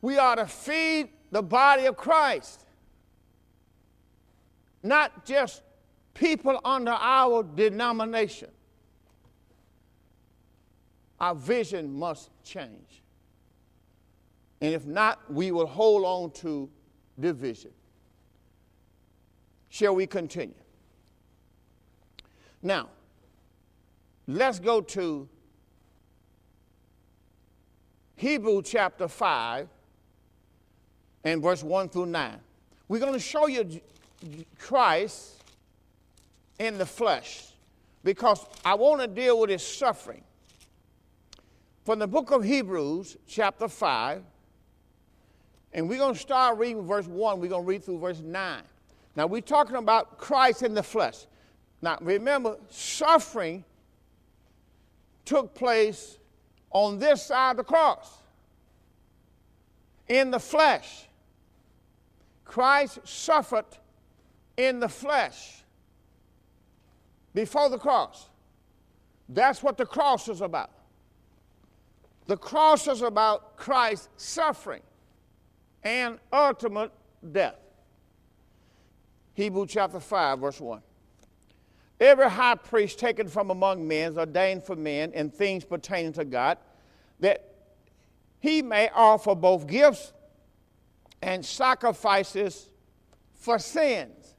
[0.02, 2.66] We are to feed the body of Christ,
[4.82, 5.62] not just
[6.12, 8.50] people under our denomination.
[11.20, 13.03] Our vision must change.
[14.60, 16.70] And if not, we will hold on to
[17.18, 17.70] division.
[19.68, 20.54] Shall we continue?
[22.62, 22.88] Now,
[24.26, 25.28] let's go to
[28.16, 29.68] Hebrew chapter 5
[31.24, 32.38] and verse 1 through 9.
[32.88, 33.80] We're going to show you
[34.58, 35.42] Christ
[36.58, 37.48] in the flesh
[38.02, 40.22] because I want to deal with his suffering.
[41.84, 44.22] From the book of Hebrews, chapter 5,
[45.74, 47.40] and we're going to start reading verse 1.
[47.40, 48.62] We're going to read through verse 9.
[49.16, 51.26] Now, we're talking about Christ in the flesh.
[51.82, 53.64] Now, remember, suffering
[55.24, 56.18] took place
[56.70, 58.22] on this side of the cross,
[60.08, 61.08] in the flesh.
[62.44, 63.64] Christ suffered
[64.56, 65.64] in the flesh
[67.34, 68.28] before the cross.
[69.28, 70.70] That's what the cross is about.
[72.26, 74.82] The cross is about Christ suffering
[75.84, 76.90] and ultimate
[77.32, 77.56] death.
[79.34, 80.80] Hebrew chapter 5, verse 1.
[82.00, 86.24] Every high priest taken from among men is ordained for men in things pertaining to
[86.24, 86.58] God,
[87.20, 87.54] that
[88.40, 90.12] he may offer both gifts
[91.22, 92.68] and sacrifices
[93.34, 94.34] for sins.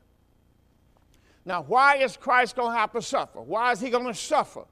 [1.45, 3.41] Now, why is Christ going to have to suffer?
[3.41, 4.65] Why is he going to suffer?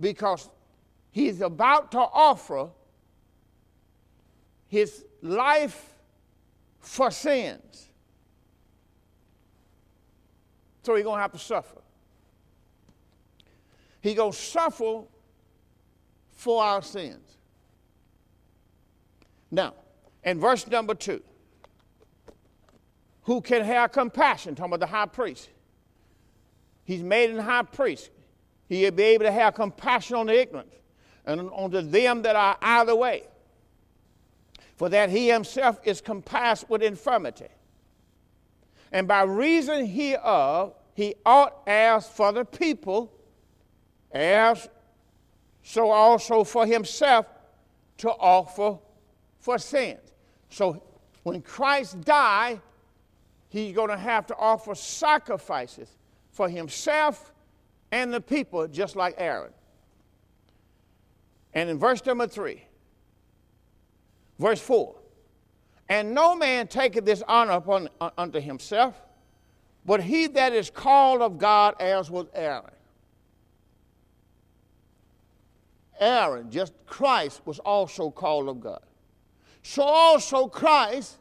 [0.00, 0.48] Because
[1.10, 2.70] he's about to offer
[4.72, 5.92] his life
[6.80, 7.90] for sins.
[10.82, 11.82] So he's going to have to suffer.
[14.00, 15.02] He's going to suffer
[16.32, 17.36] for our sins.
[19.50, 19.74] Now,
[20.24, 21.22] in verse number two,
[23.24, 24.54] who can have compassion?
[24.54, 25.50] Talking about the high priest.
[26.84, 28.08] He's made in high priest.
[28.70, 30.72] He'll be able to have compassion on the ignorant
[31.26, 33.24] and on them that are out of the way.
[34.76, 37.48] For that he himself is compassed with infirmity.
[38.90, 43.12] And by reason hereof, he ought as for the people,
[44.12, 44.68] as
[45.62, 47.26] so also for himself
[47.98, 48.78] to offer
[49.38, 50.00] for sins.
[50.50, 50.82] So
[51.22, 52.60] when Christ died,
[53.48, 55.88] he's going to have to offer sacrifices
[56.30, 57.32] for himself
[57.90, 59.52] and the people, just like Aaron.
[61.54, 62.64] And in verse number three,
[64.42, 64.96] verse four,
[65.88, 69.00] and no man taketh this honor upon, uh, unto himself,
[69.86, 72.64] but he that is called of God, as was Aaron.
[76.00, 78.82] Aaron, just Christ, was also called of God.
[79.62, 81.18] So also Christ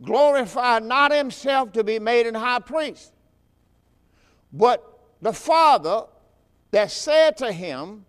[0.00, 3.12] glorified not himself to be made an high priest,
[4.52, 6.04] but the Father
[6.70, 8.06] that said to him,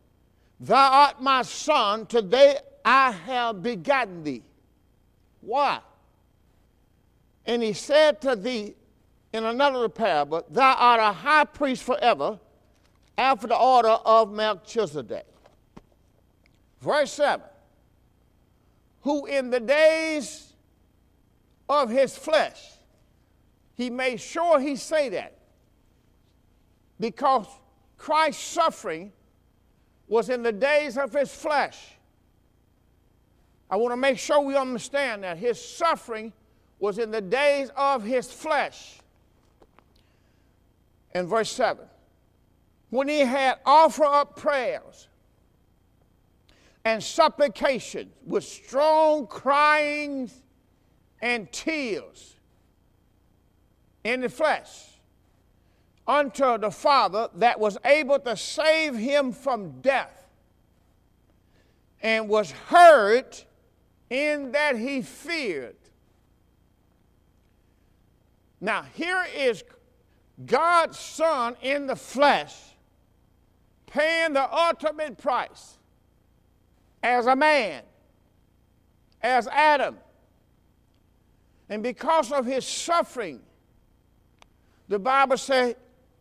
[0.62, 4.44] Thou art my son, today I have begotten thee.
[5.42, 5.80] Why?
[7.46, 8.76] And he said to thee
[9.32, 12.40] in another parable, Thou art a high priest forever,
[13.18, 15.26] after the order of Melchizedek.
[16.82, 17.46] Verse 7
[19.02, 20.54] Who in the days
[21.70, 22.62] of his flesh,
[23.76, 25.38] he made sure he say that
[27.00, 27.48] because
[27.98, 29.12] Christ's suffering
[30.08, 31.96] was in the days of his flesh.
[33.74, 36.32] I want to make sure we understand that his suffering
[36.78, 39.00] was in the days of his flesh.
[41.16, 41.84] In verse 7,
[42.92, 45.08] when he had offered up prayers
[46.86, 50.44] and supplications with strong cryings
[51.20, 52.36] and tears
[54.04, 54.70] in the flesh
[56.08, 60.28] unto the Father that was able to save him from death
[62.04, 63.36] and was heard
[64.14, 65.76] in that he feared.
[68.62, 69.64] Now, here is
[70.46, 72.56] God's Son in the flesh
[73.88, 75.80] paying the ultimate price
[77.02, 77.82] as a man,
[79.20, 79.98] as Adam.
[81.68, 83.42] And because of his suffering,
[84.90, 85.74] the Bible says,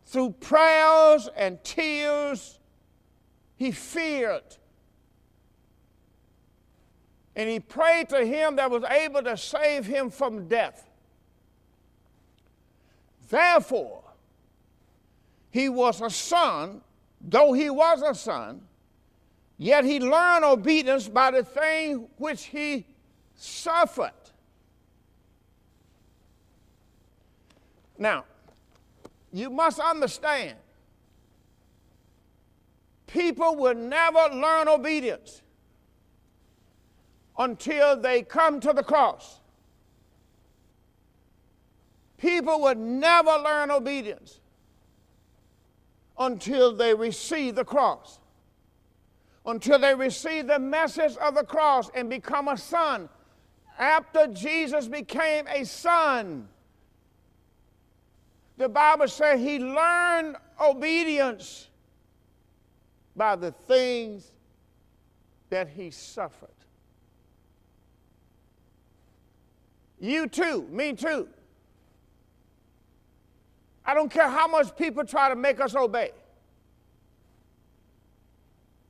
[0.05, 2.59] through prayers and tears,
[3.55, 4.57] he feared.
[7.35, 10.89] And he prayed to him that was able to save him from death.
[13.29, 14.03] Therefore,
[15.49, 16.81] he was a son,
[17.21, 18.61] though he was a son,
[19.57, 22.85] yet he learned obedience by the thing which he
[23.35, 24.11] suffered.
[27.97, 28.25] Now,
[29.31, 30.57] you must understand,
[33.07, 35.41] people will never learn obedience
[37.37, 39.39] until they come to the cross.
[42.23, 44.39] people would never learn obedience
[46.17, 48.17] until they receive the cross,
[49.45, 53.09] until they receive the message of the cross and become a son.
[53.77, 56.47] After Jesus became a son,
[58.55, 61.67] the Bible says he learned obedience
[63.17, 64.31] by the things
[65.49, 66.47] that he suffered.
[70.03, 71.29] You too, me too.
[73.85, 76.11] I don't care how much people try to make us obey.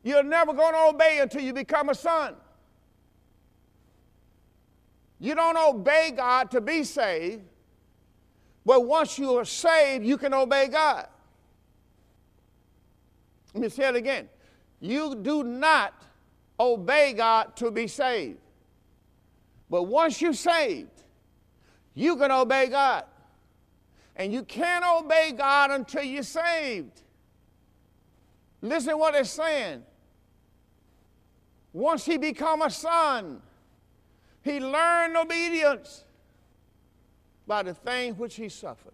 [0.01, 2.33] You're never going to obey until you become a son.
[5.19, 7.43] You don't obey God to be saved,
[8.65, 11.07] but once you are saved, you can obey God.
[13.53, 14.27] Let me say it again.
[14.79, 15.93] You do not
[16.59, 18.39] obey God to be saved.
[19.69, 20.89] But once you're saved,
[21.95, 23.05] you can obey God.
[24.15, 27.01] And you can't obey God until you're saved.
[28.61, 29.83] Listen what it's saying.
[31.73, 33.41] Once he become a son,
[34.43, 36.03] he learned obedience
[37.47, 38.93] by the thing which he suffered.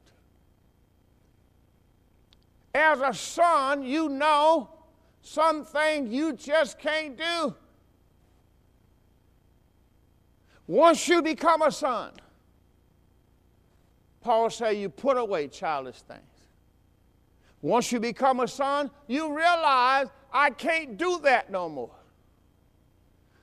[2.73, 4.69] As a son, you know
[5.21, 7.53] some things you just can't do.
[10.67, 12.11] Once you become a son,
[14.21, 16.21] Paul said you put away childish things.
[17.61, 21.95] Once you become a son, you realize I can't do that no more.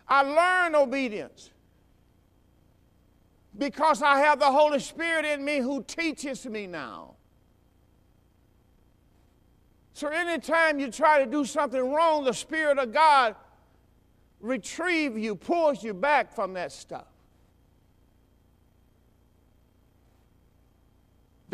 [0.08, 1.50] I learn obedience
[3.58, 7.14] because I have the Holy Spirit in me who teaches me now.
[9.94, 13.34] So anytime you try to do something wrong, the Spirit of God
[14.40, 17.06] retrieve you, pulls you back from that stuff.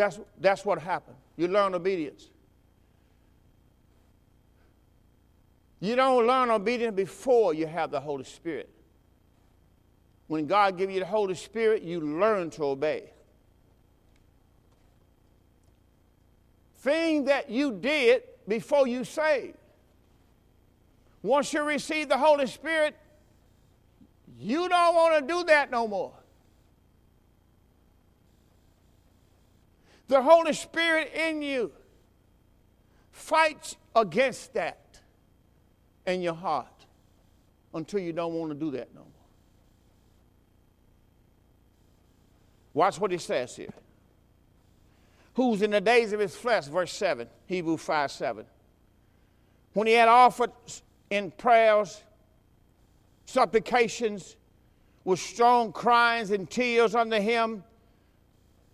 [0.02, 1.16] That's, that's what happened.
[1.36, 2.28] You learn obedience.
[5.78, 8.68] You don't learn obedience before you have the Holy Spirit.
[10.26, 13.12] When God gives you the Holy Spirit, you learn to obey.
[16.78, 19.56] Thing that you did before you saved.
[21.22, 22.96] Once you receive the Holy Spirit,
[24.36, 26.14] you don't want to do that no more.
[30.12, 31.72] The Holy Spirit in you
[33.12, 35.00] fights against that
[36.06, 36.84] in your heart
[37.72, 39.08] until you don't want to do that no more.
[42.74, 43.72] Watch what he says here.
[45.32, 48.44] Who's in the days of his flesh, verse 7, Hebrew 5 7.
[49.72, 50.52] When he had offered
[51.08, 52.02] in prayers,
[53.24, 54.36] supplications,
[55.04, 57.64] with strong cries and tears unto him,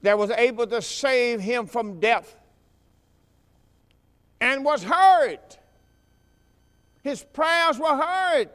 [0.02, 2.36] that was able to save him from death
[4.40, 5.40] and was heard.
[7.02, 8.50] His prayers were heard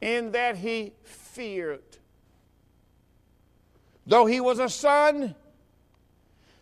[0.00, 1.82] in that he feared.
[4.06, 5.34] Though he was a son,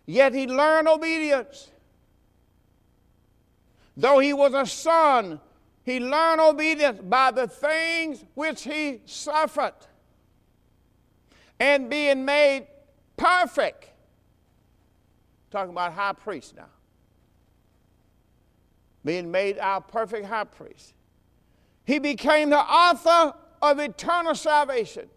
[0.07, 1.70] yet he learned obedience.
[3.97, 5.40] Though he was a son,
[5.84, 9.74] he learned obedience by the things which he suffered
[11.62, 12.66] and being made
[13.16, 13.88] perfect.
[15.52, 16.66] Talking about high priest now.
[19.04, 20.92] Being made our perfect high priest.
[21.84, 25.08] He became the author of eternal salvation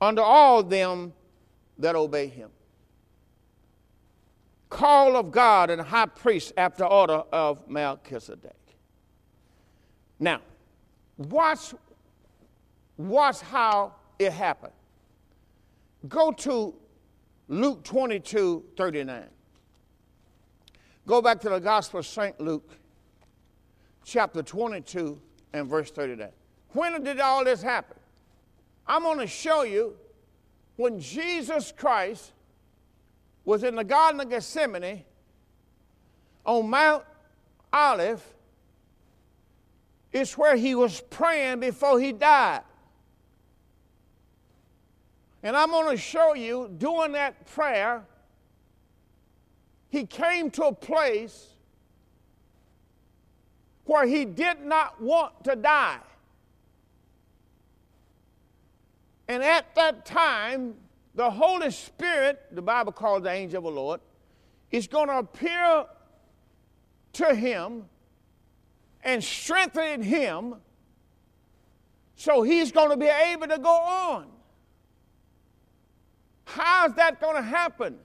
[0.00, 1.12] unto all them
[1.78, 2.48] that obey him.
[4.70, 8.56] Call of God and high priest after order of Melchizedek.
[10.18, 10.40] Now,
[11.18, 11.74] watch,
[12.96, 14.72] watch how it happened.
[16.08, 16.74] Go to
[17.48, 19.24] Luke 22 39.
[21.06, 22.40] Go back to the Gospel of St.
[22.40, 22.70] Luke,
[24.04, 25.20] chapter 22
[25.52, 26.28] and verse 39.
[26.70, 27.98] When did all this happen?
[28.86, 29.96] I'm going to show you
[30.76, 32.32] when Jesus Christ
[33.44, 35.04] was in the Garden of Gethsemane
[36.44, 37.04] on Mount
[37.72, 38.22] Olive,
[40.12, 42.62] it's where he was praying before he died.
[45.44, 48.02] And I'm going to show you during that prayer,
[49.90, 51.48] he came to a place
[53.84, 55.98] where he did not want to die.
[59.28, 60.76] And at that time,
[61.14, 64.00] the Holy Spirit, the Bible calls the angel of the Lord,
[64.70, 65.84] is going to appear
[67.12, 67.84] to him
[69.02, 70.54] and strengthen him
[72.16, 74.33] so he's going to be able to go on.
[76.44, 77.96] How's that going to happen?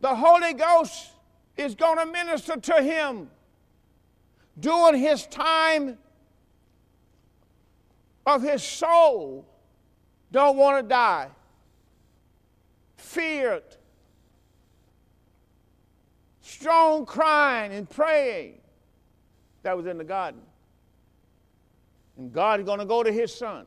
[0.00, 1.10] The Holy Ghost
[1.56, 3.30] is going to minister to him
[4.58, 5.98] during his time
[8.26, 9.46] of his soul.
[10.32, 11.28] Don't want to die.
[12.96, 13.62] Feared.
[16.40, 18.60] Strong crying and praying.
[19.62, 20.40] That was in the garden.
[22.16, 23.66] And God is going to go to his son,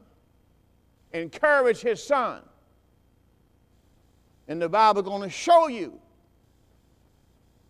[1.14, 2.42] encourage his son.
[4.48, 6.00] And the Bible going to show you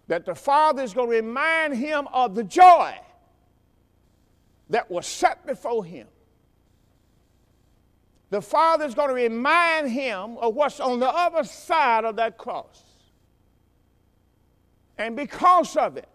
[0.07, 2.95] that the Father is going to remind him of the joy
[4.69, 6.07] that was set before him.
[8.30, 12.38] The Father is going to remind him of what's on the other side of that
[12.38, 12.84] cross.
[14.97, 16.09] And because of it,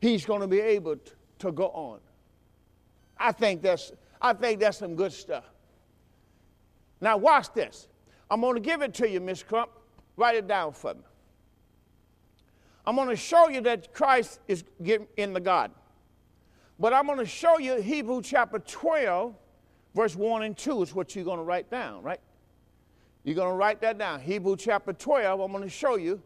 [0.00, 0.96] he's going to be able
[1.38, 2.00] to go on.
[3.18, 5.44] I think that's, I think that's some good stuff.
[7.00, 7.88] Now, watch this.
[8.30, 9.70] I'm going to give it to you, Miss Crump.
[10.16, 11.00] Write it down for me.
[12.86, 14.64] I'm going to show you that Christ is
[15.16, 15.76] in the garden.
[16.78, 19.34] But I'm going to show you Hebrew chapter 12,
[19.94, 22.20] verse 1 and 2 is what you're going to write down, right?
[23.22, 24.20] You're going to write that down.
[24.20, 26.22] Hebrew chapter 12, I'm going to show you.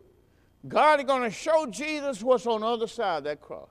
[0.69, 3.71] God is going to show Jesus what's on the other side of that cross.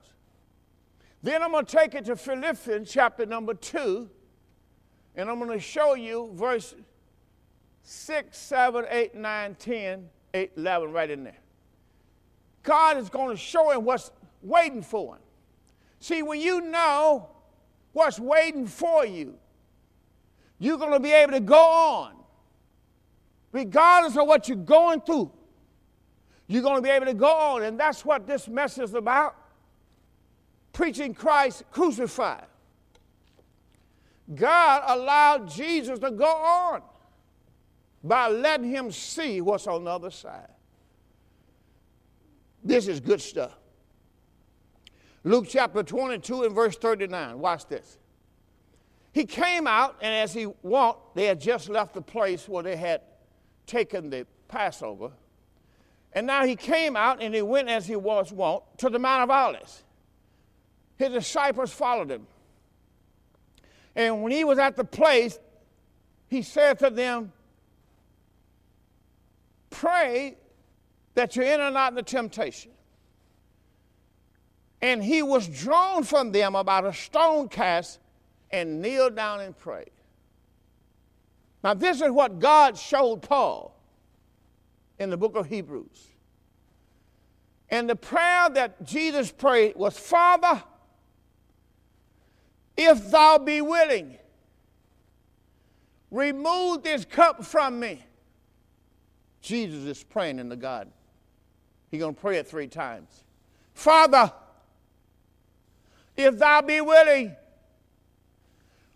[1.22, 4.08] Then I'm going to take it to Philippians chapter number 2,
[5.16, 6.74] and I'm going to show you verse
[7.84, 11.38] 6, 7, 8, 9, 10, 8, 11, right in there.
[12.62, 14.10] God is going to show him what's
[14.42, 15.22] waiting for him.
[16.00, 17.28] See, when you know
[17.92, 19.34] what's waiting for you,
[20.58, 22.14] you're going to be able to go on.
[23.52, 25.30] Regardless of what you're going through,
[26.46, 27.64] you're going to be able to go on.
[27.64, 29.36] And that's what this message is about
[30.72, 32.46] preaching Christ crucified.
[34.34, 36.82] God allowed Jesus to go on
[38.04, 40.50] by letting him see what's on the other side.
[42.62, 43.56] This is good stuff.
[45.24, 47.38] Luke chapter 22 and verse 39.
[47.38, 47.98] Watch this.
[49.12, 52.76] He came out, and as he walked, they had just left the place where they
[52.76, 53.00] had
[53.66, 55.10] taken the Passover.
[56.12, 59.24] And now he came out and he went as he was wont to the Mount
[59.24, 59.82] of Olives.
[60.96, 62.26] His disciples followed him.
[63.96, 65.38] And when he was at the place,
[66.28, 67.32] he said to them,
[69.74, 70.36] Pray
[71.14, 72.70] that you enter not into temptation.
[74.80, 77.98] And he was drawn from them about a stone cast
[78.52, 79.90] and kneeled down and prayed.
[81.64, 83.76] Now, this is what God showed Paul
[85.00, 86.08] in the book of Hebrews.
[87.68, 90.62] And the prayer that Jesus prayed was Father,
[92.76, 94.18] if thou be willing,
[96.12, 98.04] remove this cup from me.
[99.44, 100.92] Jesus is praying in the garden.
[101.90, 103.24] He's going to pray it three times.
[103.74, 104.32] Father,
[106.16, 107.36] if thou be willing,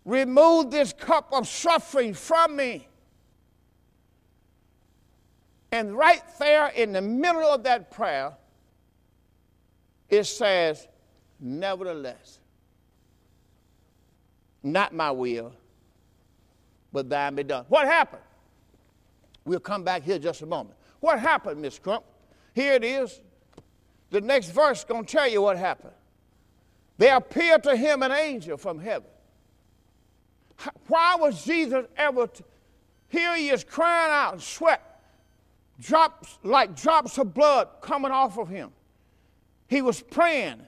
[0.07, 2.88] remove this cup of suffering from me.
[5.70, 8.32] And right there in the middle of that prayer,
[10.09, 10.88] it says,
[11.38, 12.38] Nevertheless,
[14.62, 15.53] not my will,
[16.90, 17.66] but thine be done.
[17.68, 18.22] What happened?
[19.49, 20.76] We'll come back here just a moment.
[21.01, 22.05] What happened, Miss Crump?
[22.55, 23.18] Here it is.
[24.11, 25.94] The next verse is going to tell you what happened.
[26.99, 29.09] There appeared to him an angel from heaven.
[30.88, 32.26] Why was Jesus ever?
[32.26, 32.44] T-
[33.09, 34.82] here he is crying out and sweat,
[35.80, 38.70] drops like drops of blood coming off of him.
[39.66, 40.61] He was praying.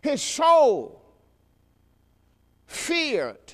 [0.00, 1.02] His soul
[2.64, 3.52] feared.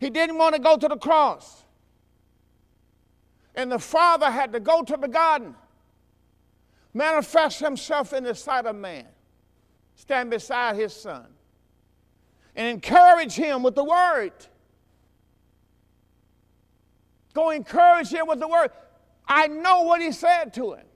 [0.00, 1.61] He didn't want to go to the cross.
[3.54, 5.54] And the father had to go to the garden
[6.94, 9.06] manifest himself in the sight of man,
[9.94, 11.26] stand beside his son,
[12.54, 14.32] and encourage him with the word.
[17.34, 18.70] Go encourage him with the word.
[19.26, 20.86] I know what he said to him.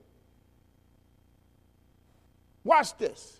[2.63, 3.37] Watch this.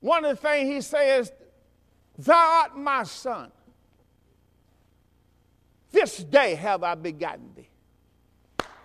[0.00, 1.32] One of the things he says,
[2.18, 3.52] Thou art my son.
[5.94, 7.68] This day have I begotten thee.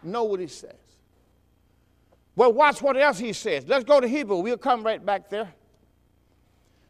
[0.03, 0.76] Know what he says.
[2.36, 3.66] Well, watch what else he says.
[3.68, 4.38] Let's go to Hebrew.
[4.38, 5.51] We'll come right back there.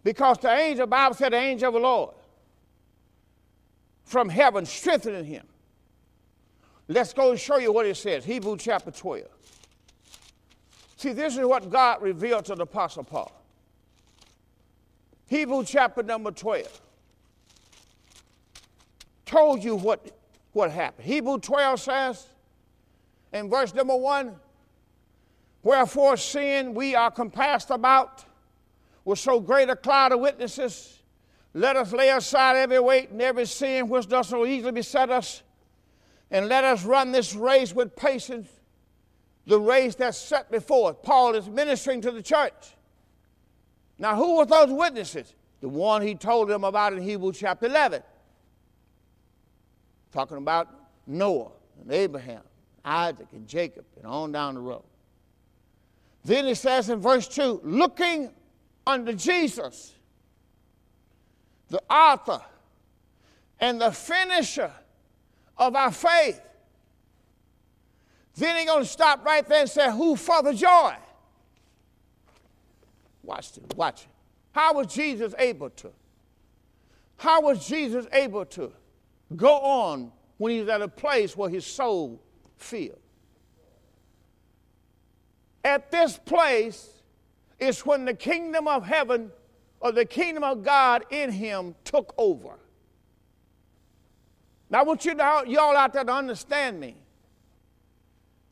[0.03, 2.15] Because the angel, the Bible said, the angel of the Lord
[4.03, 5.47] from heaven strengthening him.
[6.89, 8.25] Let's go and show you what it says.
[8.25, 9.23] Hebrew chapter 12.
[10.97, 13.31] See, this is what God revealed to the Apostle Paul.
[15.27, 16.81] Hebrew chapter number 12
[19.29, 20.19] told you what
[20.53, 21.05] what happened.
[21.05, 22.27] Hebrew 12 says,
[23.31, 24.35] in verse number 1,
[25.61, 28.23] Wherefore, seeing we are compassed about
[29.03, 30.99] with so great a cloud of witnesses,
[31.53, 35.43] let us lay aside every weight and every sin which does so easily beset us,
[36.31, 38.47] and let us run this race with patience,
[39.45, 40.95] the race that's set before us.
[41.03, 42.75] Paul is ministering to the church.
[43.97, 45.35] Now, who were those witnesses?
[45.59, 48.01] The one he told them about in Hebrews chapter 11.
[50.11, 50.67] Talking about
[51.05, 51.51] Noah
[51.81, 52.41] and Abraham,
[52.83, 54.83] Isaac and Jacob, and on down the road.
[56.25, 58.31] Then it says in verse 2 looking
[58.85, 59.93] unto Jesus,
[61.69, 62.41] the author
[63.59, 64.71] and the finisher
[65.57, 66.41] of our faith.
[68.35, 70.95] Then he's going to stop right there and say, Who for the joy?
[73.23, 74.07] Watch it, watch it.
[74.51, 75.91] How was Jesus able to?
[77.17, 78.71] How was Jesus able to
[79.35, 82.21] go on when he's at a place where his soul
[82.57, 82.97] feels.
[85.63, 86.89] At this place
[87.59, 89.31] is when the kingdom of heaven
[89.81, 92.57] or the kingdom of God in him took over.
[94.69, 96.95] Now, I want you to, y'all out there to understand me.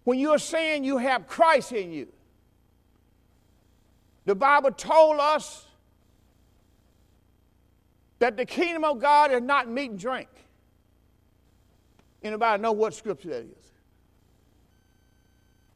[0.03, 2.07] When you're saying you have Christ in you,
[4.25, 5.65] the Bible told us
[8.19, 10.27] that the kingdom of God is not meat and drink.
[12.23, 13.71] Anybody know what scripture that is?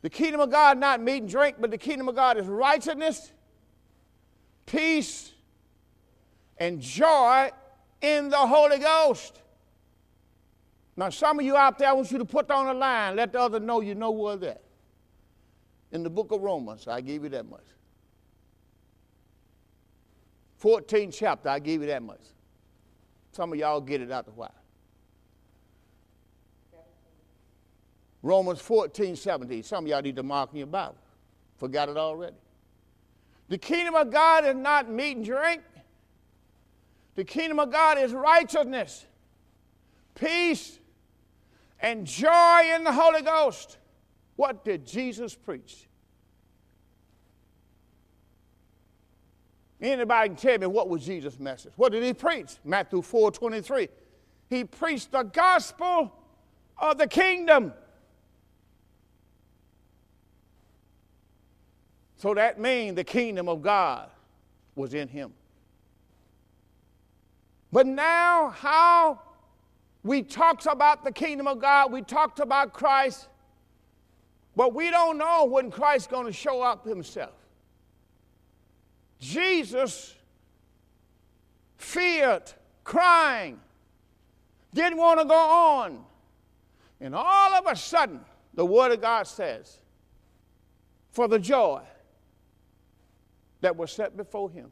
[0.02, 3.32] The kingdom of God not meat and drink, but the kingdom of God is righteousness,
[4.66, 5.32] peace,
[6.58, 7.52] and joy
[8.02, 9.42] in the Holy Ghost.
[10.98, 13.32] Now, some of you out there, I want you to put on a line, let
[13.34, 14.62] the other know you know where that.
[15.92, 17.66] In the book of Romans, I give you that much.
[20.62, 22.22] 14th chapter, I give you that much.
[23.32, 24.54] Some of y'all get it out the while.
[28.24, 29.64] Romans 14, 17.
[29.64, 30.98] Some of y'all need to mark in your Bible.
[31.58, 32.36] Forgot it already.
[33.50, 35.62] The kingdom of God is not meat and drink.
[37.16, 39.06] The kingdom of God is righteousness,
[40.16, 40.80] peace,
[41.82, 43.78] and joy in the Holy Ghost.
[44.38, 45.88] What did Jesus preach?
[49.82, 51.74] Anybody can tell me what was Jesus' message?
[51.76, 52.52] What did he preach?
[52.64, 53.90] Matthew 4 23.
[54.50, 56.14] He preached the gospel
[56.78, 57.74] of the kingdom.
[62.22, 64.08] So that means the kingdom of God
[64.76, 65.34] was in him.
[67.72, 69.20] But now, how
[70.04, 73.28] we talked about the kingdom of God, we talked about Christ,
[74.56, 77.34] but we don't know when Christ's going to show up himself.
[79.20, 80.14] Jesus
[81.78, 82.54] feared,
[82.84, 83.60] crying,
[84.76, 86.06] didn't want to go on.
[87.00, 88.20] And all of a sudden,
[88.54, 89.80] the Word of God says,
[91.10, 91.82] for the joy
[93.62, 94.72] that was set before him.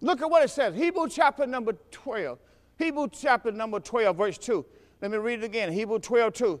[0.00, 0.74] Look at what it says.
[0.74, 2.38] Hebrew chapter number 12.
[2.78, 4.64] Hebrew chapter number 12, verse 2.
[5.00, 5.72] Let me read it again.
[5.72, 6.60] Hebrew 12, 2.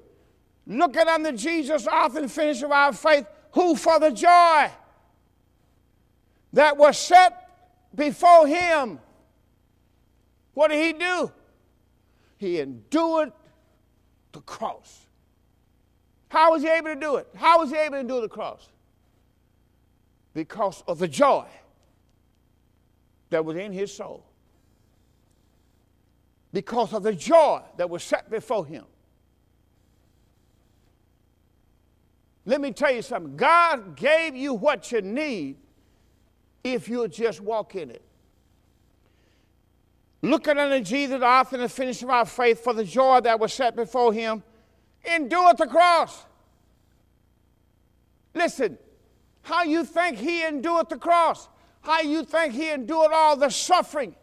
[0.66, 4.70] Looking unto Jesus, author and finisher of our faith, who for the joy
[6.52, 7.48] that was set
[7.94, 8.98] before him,
[10.54, 11.32] what did he do?
[12.36, 13.32] He endured
[14.32, 15.06] the cross.
[16.28, 17.28] How was he able to do it?
[17.36, 18.68] How was he able to do the cross?
[20.38, 21.46] Because of the joy
[23.30, 24.24] that was in his soul.
[26.52, 28.84] Because of the joy that was set before him.
[32.46, 33.36] Let me tell you something.
[33.36, 35.56] God gave you what you need
[36.62, 38.04] if you'll just walk in it.
[40.22, 43.40] Looking unto Jesus, the author and the finisher of our faith, for the joy that
[43.40, 44.44] was set before him,
[45.04, 46.26] endured the cross.
[48.34, 48.78] Listen,
[49.48, 51.48] how you think he endured the cross?
[51.80, 54.14] How you think he endured all the suffering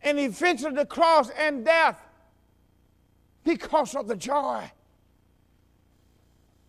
[0.00, 2.00] and eventually the cross and death
[3.44, 4.62] because of the joy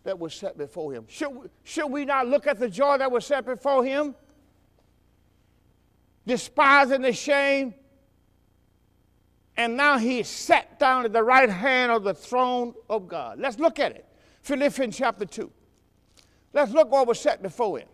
[0.04, 1.06] that was set before him.
[1.08, 4.14] Should we, should we not look at the joy that was set before him?
[6.26, 7.72] Despising the shame.
[9.56, 13.38] And now he's sat down at the right hand of the throne of God.
[13.40, 14.04] Let's look at it.
[14.42, 15.50] Philippians chapter 2.
[16.52, 17.88] Let's look what was set before him.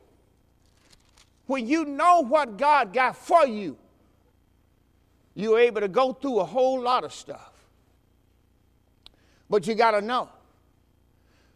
[1.47, 3.77] When you know what God got for you,
[5.35, 7.53] you're able to go through a whole lot of stuff.
[9.49, 10.29] But you got to know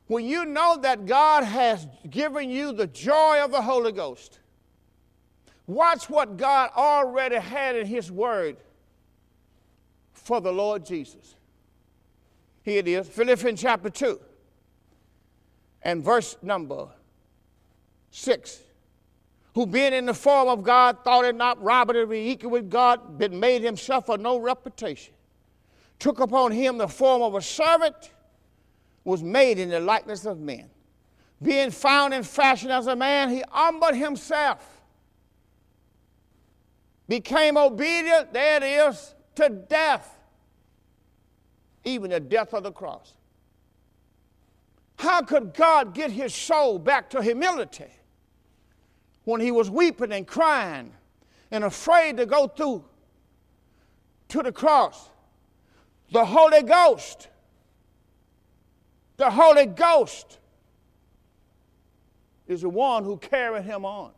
[0.06, 4.38] when you know that God has given you the joy of the Holy Ghost,
[5.66, 8.56] watch what God already had in His Word
[10.12, 11.34] for the Lord Jesus.
[12.62, 14.20] Here it is, Philippians chapter 2
[15.84, 16.88] and verse number
[18.10, 18.60] 6.
[19.54, 22.70] Who being in the form of God thought it not robbery to be equal with
[22.70, 25.12] God, but made himself of no reputation.
[25.98, 28.10] Took upon him the form of a servant,
[29.04, 30.70] was made in the likeness of men.
[31.42, 34.80] Being found in fashion as a man, he humbled himself.
[37.08, 40.18] Became obedient, there it is, to death,
[41.84, 43.12] even the death of the cross.
[45.02, 47.90] How could God get his soul back to humility
[49.24, 50.92] when he was weeping and crying
[51.50, 52.84] and afraid to go through
[54.28, 55.10] to the cross?
[56.12, 57.26] The Holy Ghost,
[59.16, 60.38] the Holy Ghost
[62.46, 64.12] is the one who carried him on.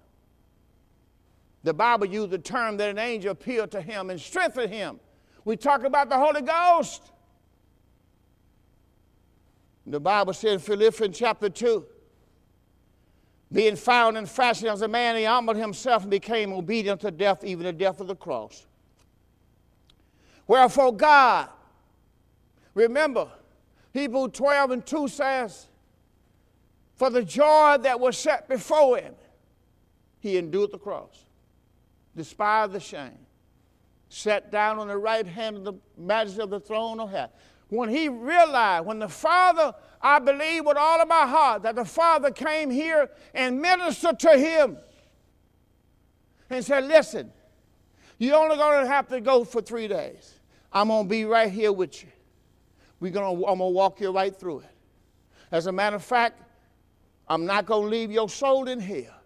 [1.62, 5.00] The Bible used the term that an angel appeared to him and strengthened him.
[5.46, 7.10] We talk about the Holy Ghost.
[9.86, 11.86] The Bible says in Philippians chapter 2
[13.52, 17.44] being found in fashion as a man, he humbled himself and became obedient to death,
[17.44, 18.66] even the death of the cross.
[20.48, 21.48] Wherefore, God,
[22.74, 23.28] remember,
[23.92, 25.68] Hebrew 12 and 2 says,
[26.96, 29.14] For the joy that was set before him,
[30.18, 31.24] he endured the cross,
[32.16, 33.18] despised the shame,
[34.08, 37.30] sat down on the right hand of the majesty of the throne of heaven
[37.76, 41.84] when he realized, when the Father, I believe with all of my heart, that the
[41.84, 44.76] Father came here and ministered to him
[46.50, 47.32] and said, Listen,
[48.18, 50.40] you're only going to have to go for three days.
[50.72, 52.08] I'm going to be right here with you.
[53.00, 54.70] We're gonna, I'm going to walk you right through it.
[55.50, 56.40] As a matter of fact,
[57.28, 59.20] I'm not going to leave your soul in hell.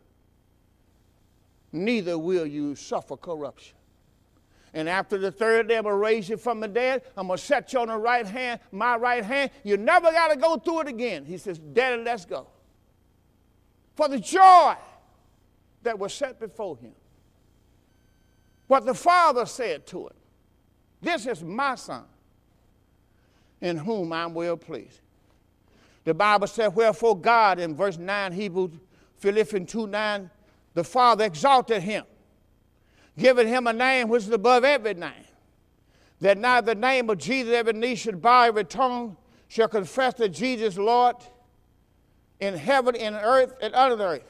[1.73, 3.78] Neither will you suffer corruption.
[4.79, 7.03] And after the third day, I'm going to raise you from the dead.
[7.17, 9.51] I'm going to set you on the right hand, my right hand.
[9.65, 11.25] You never got to go through it again.
[11.25, 12.47] He says, Daddy, let's go.
[13.97, 14.77] For the joy
[15.83, 16.93] that was set before him.
[18.69, 20.15] What the Father said to him
[21.03, 22.05] This is my Son,
[23.61, 25.01] in whom I'm well pleased.
[26.05, 28.71] The Bible said, Wherefore God, in verse 9, Hebrews,
[29.17, 30.31] Philippians 2 9,
[30.75, 32.05] the Father exalted him
[33.19, 35.13] giving him a name which is above every name,
[36.21, 39.17] that now the name of Jesus every knee should bow, every tongue
[39.49, 41.17] shall confess that Jesus Lord
[42.41, 44.23] in heaven, in earth, and under the earth.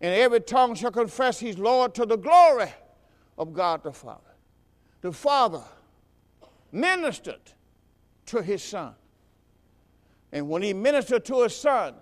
[0.00, 2.72] And every tongue shall confess he's Lord to the glory
[3.38, 4.20] of God the Father.
[5.02, 5.62] The Father
[6.72, 7.40] ministered
[8.26, 8.94] to his Son.
[10.32, 11.94] And when he ministered to his Son,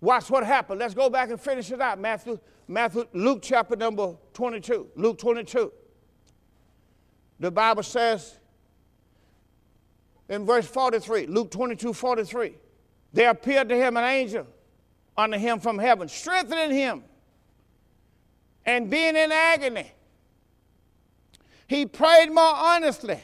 [0.00, 0.80] watch what happened.
[0.80, 1.98] Let's go back and finish it out.
[1.98, 2.38] Matthew
[2.68, 4.88] Matthew, Luke chapter number 22.
[4.96, 5.72] Luke 22.
[7.40, 8.38] The Bible says
[10.28, 12.54] in verse 43, Luke 22, 43,
[13.12, 14.46] there appeared to him an angel
[15.16, 17.02] unto him from heaven, strengthening him
[18.64, 19.90] and being in agony.
[21.66, 23.20] He prayed more earnestly,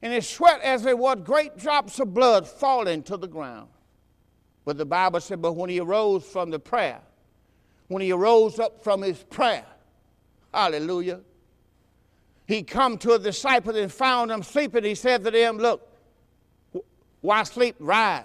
[0.00, 3.68] and his sweat as it was great drops of blood falling to the ground.
[4.64, 7.00] But the Bible said, but when he arose from the prayer,
[7.88, 9.66] when he arose up from his prayer.
[10.52, 11.20] Hallelujah.
[12.46, 14.84] He come to a disciple and found them sleeping.
[14.84, 15.86] He said to them, Look,
[17.20, 17.76] why sleep?
[17.78, 18.24] Rise.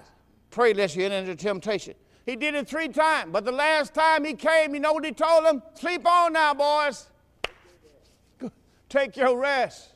[0.49, 1.95] Pray lest you enter into temptation.
[2.25, 5.11] He did it three times, but the last time he came, you know what he
[5.11, 5.61] told them?
[5.73, 7.09] Sleep on now, boys.
[8.87, 9.89] Take your rest.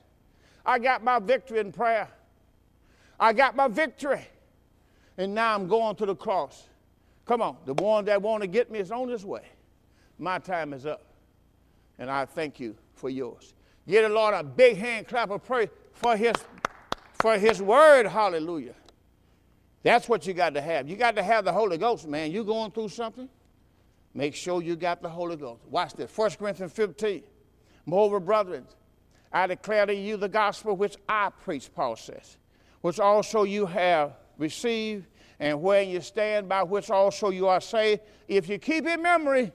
[0.66, 2.10] I got my victory in prayer.
[3.20, 4.28] I got my victory.
[5.18, 6.68] And now I'm going to the cross.
[7.26, 9.44] Come on, the one that want to get me is on his way.
[10.18, 11.04] My time is up.
[12.00, 13.54] And I thank you for yours.
[13.88, 16.34] Give the Lord a big hand clap of praise for his,
[17.14, 18.08] for his word.
[18.08, 18.76] Hallelujah.
[19.84, 20.90] That's what you got to have.
[20.90, 22.32] You got to have the Holy Ghost, man.
[22.32, 23.30] You going through something?
[24.14, 25.62] Make sure you got the Holy Ghost.
[25.70, 26.16] Watch this.
[26.16, 27.24] 1 Corinthians 15.
[27.86, 28.66] Moreover, brethren,
[29.32, 32.38] I declare to you the gospel which I preach, Paul says,
[32.82, 35.08] which also you have received,
[35.40, 39.52] and where you stand, by which also you are saved, if you keep in memory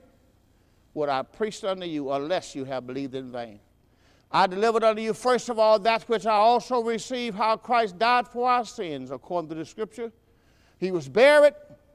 [0.93, 3.59] what I preached unto you, unless you have believed in vain.
[4.31, 8.27] I delivered unto you first of all that which I also received, how Christ died
[8.27, 10.11] for our sins, according to the Scripture.
[10.79, 11.53] He was buried,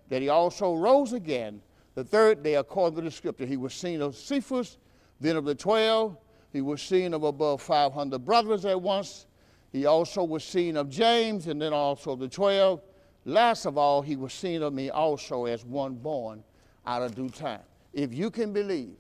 [0.09, 1.61] that he also rose again
[1.95, 3.47] the third day, according to the Scripture.
[3.47, 4.79] He was seen of Cephas,
[5.21, 6.17] then of the twelve.
[6.53, 9.27] He was seen of above 500 brothers at once.
[9.71, 12.81] He also was seen of James, and then also of the twelve.
[13.25, 16.43] Last of all, he was seen of me also as one born
[16.87, 17.61] out of due time
[17.93, 18.97] if you can believe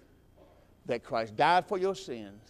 [0.87, 2.43] that Christ died for your sins,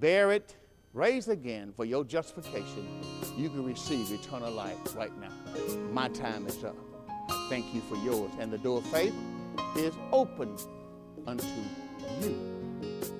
[0.00, 0.44] buried,
[0.92, 3.02] raised again for your justification,
[3.36, 5.32] you can receive eternal life right now.
[5.92, 6.76] My time is up.
[7.48, 8.32] Thank you for yours.
[8.38, 9.14] And the door of faith
[9.76, 10.56] is open
[11.26, 11.46] unto
[12.20, 13.19] you.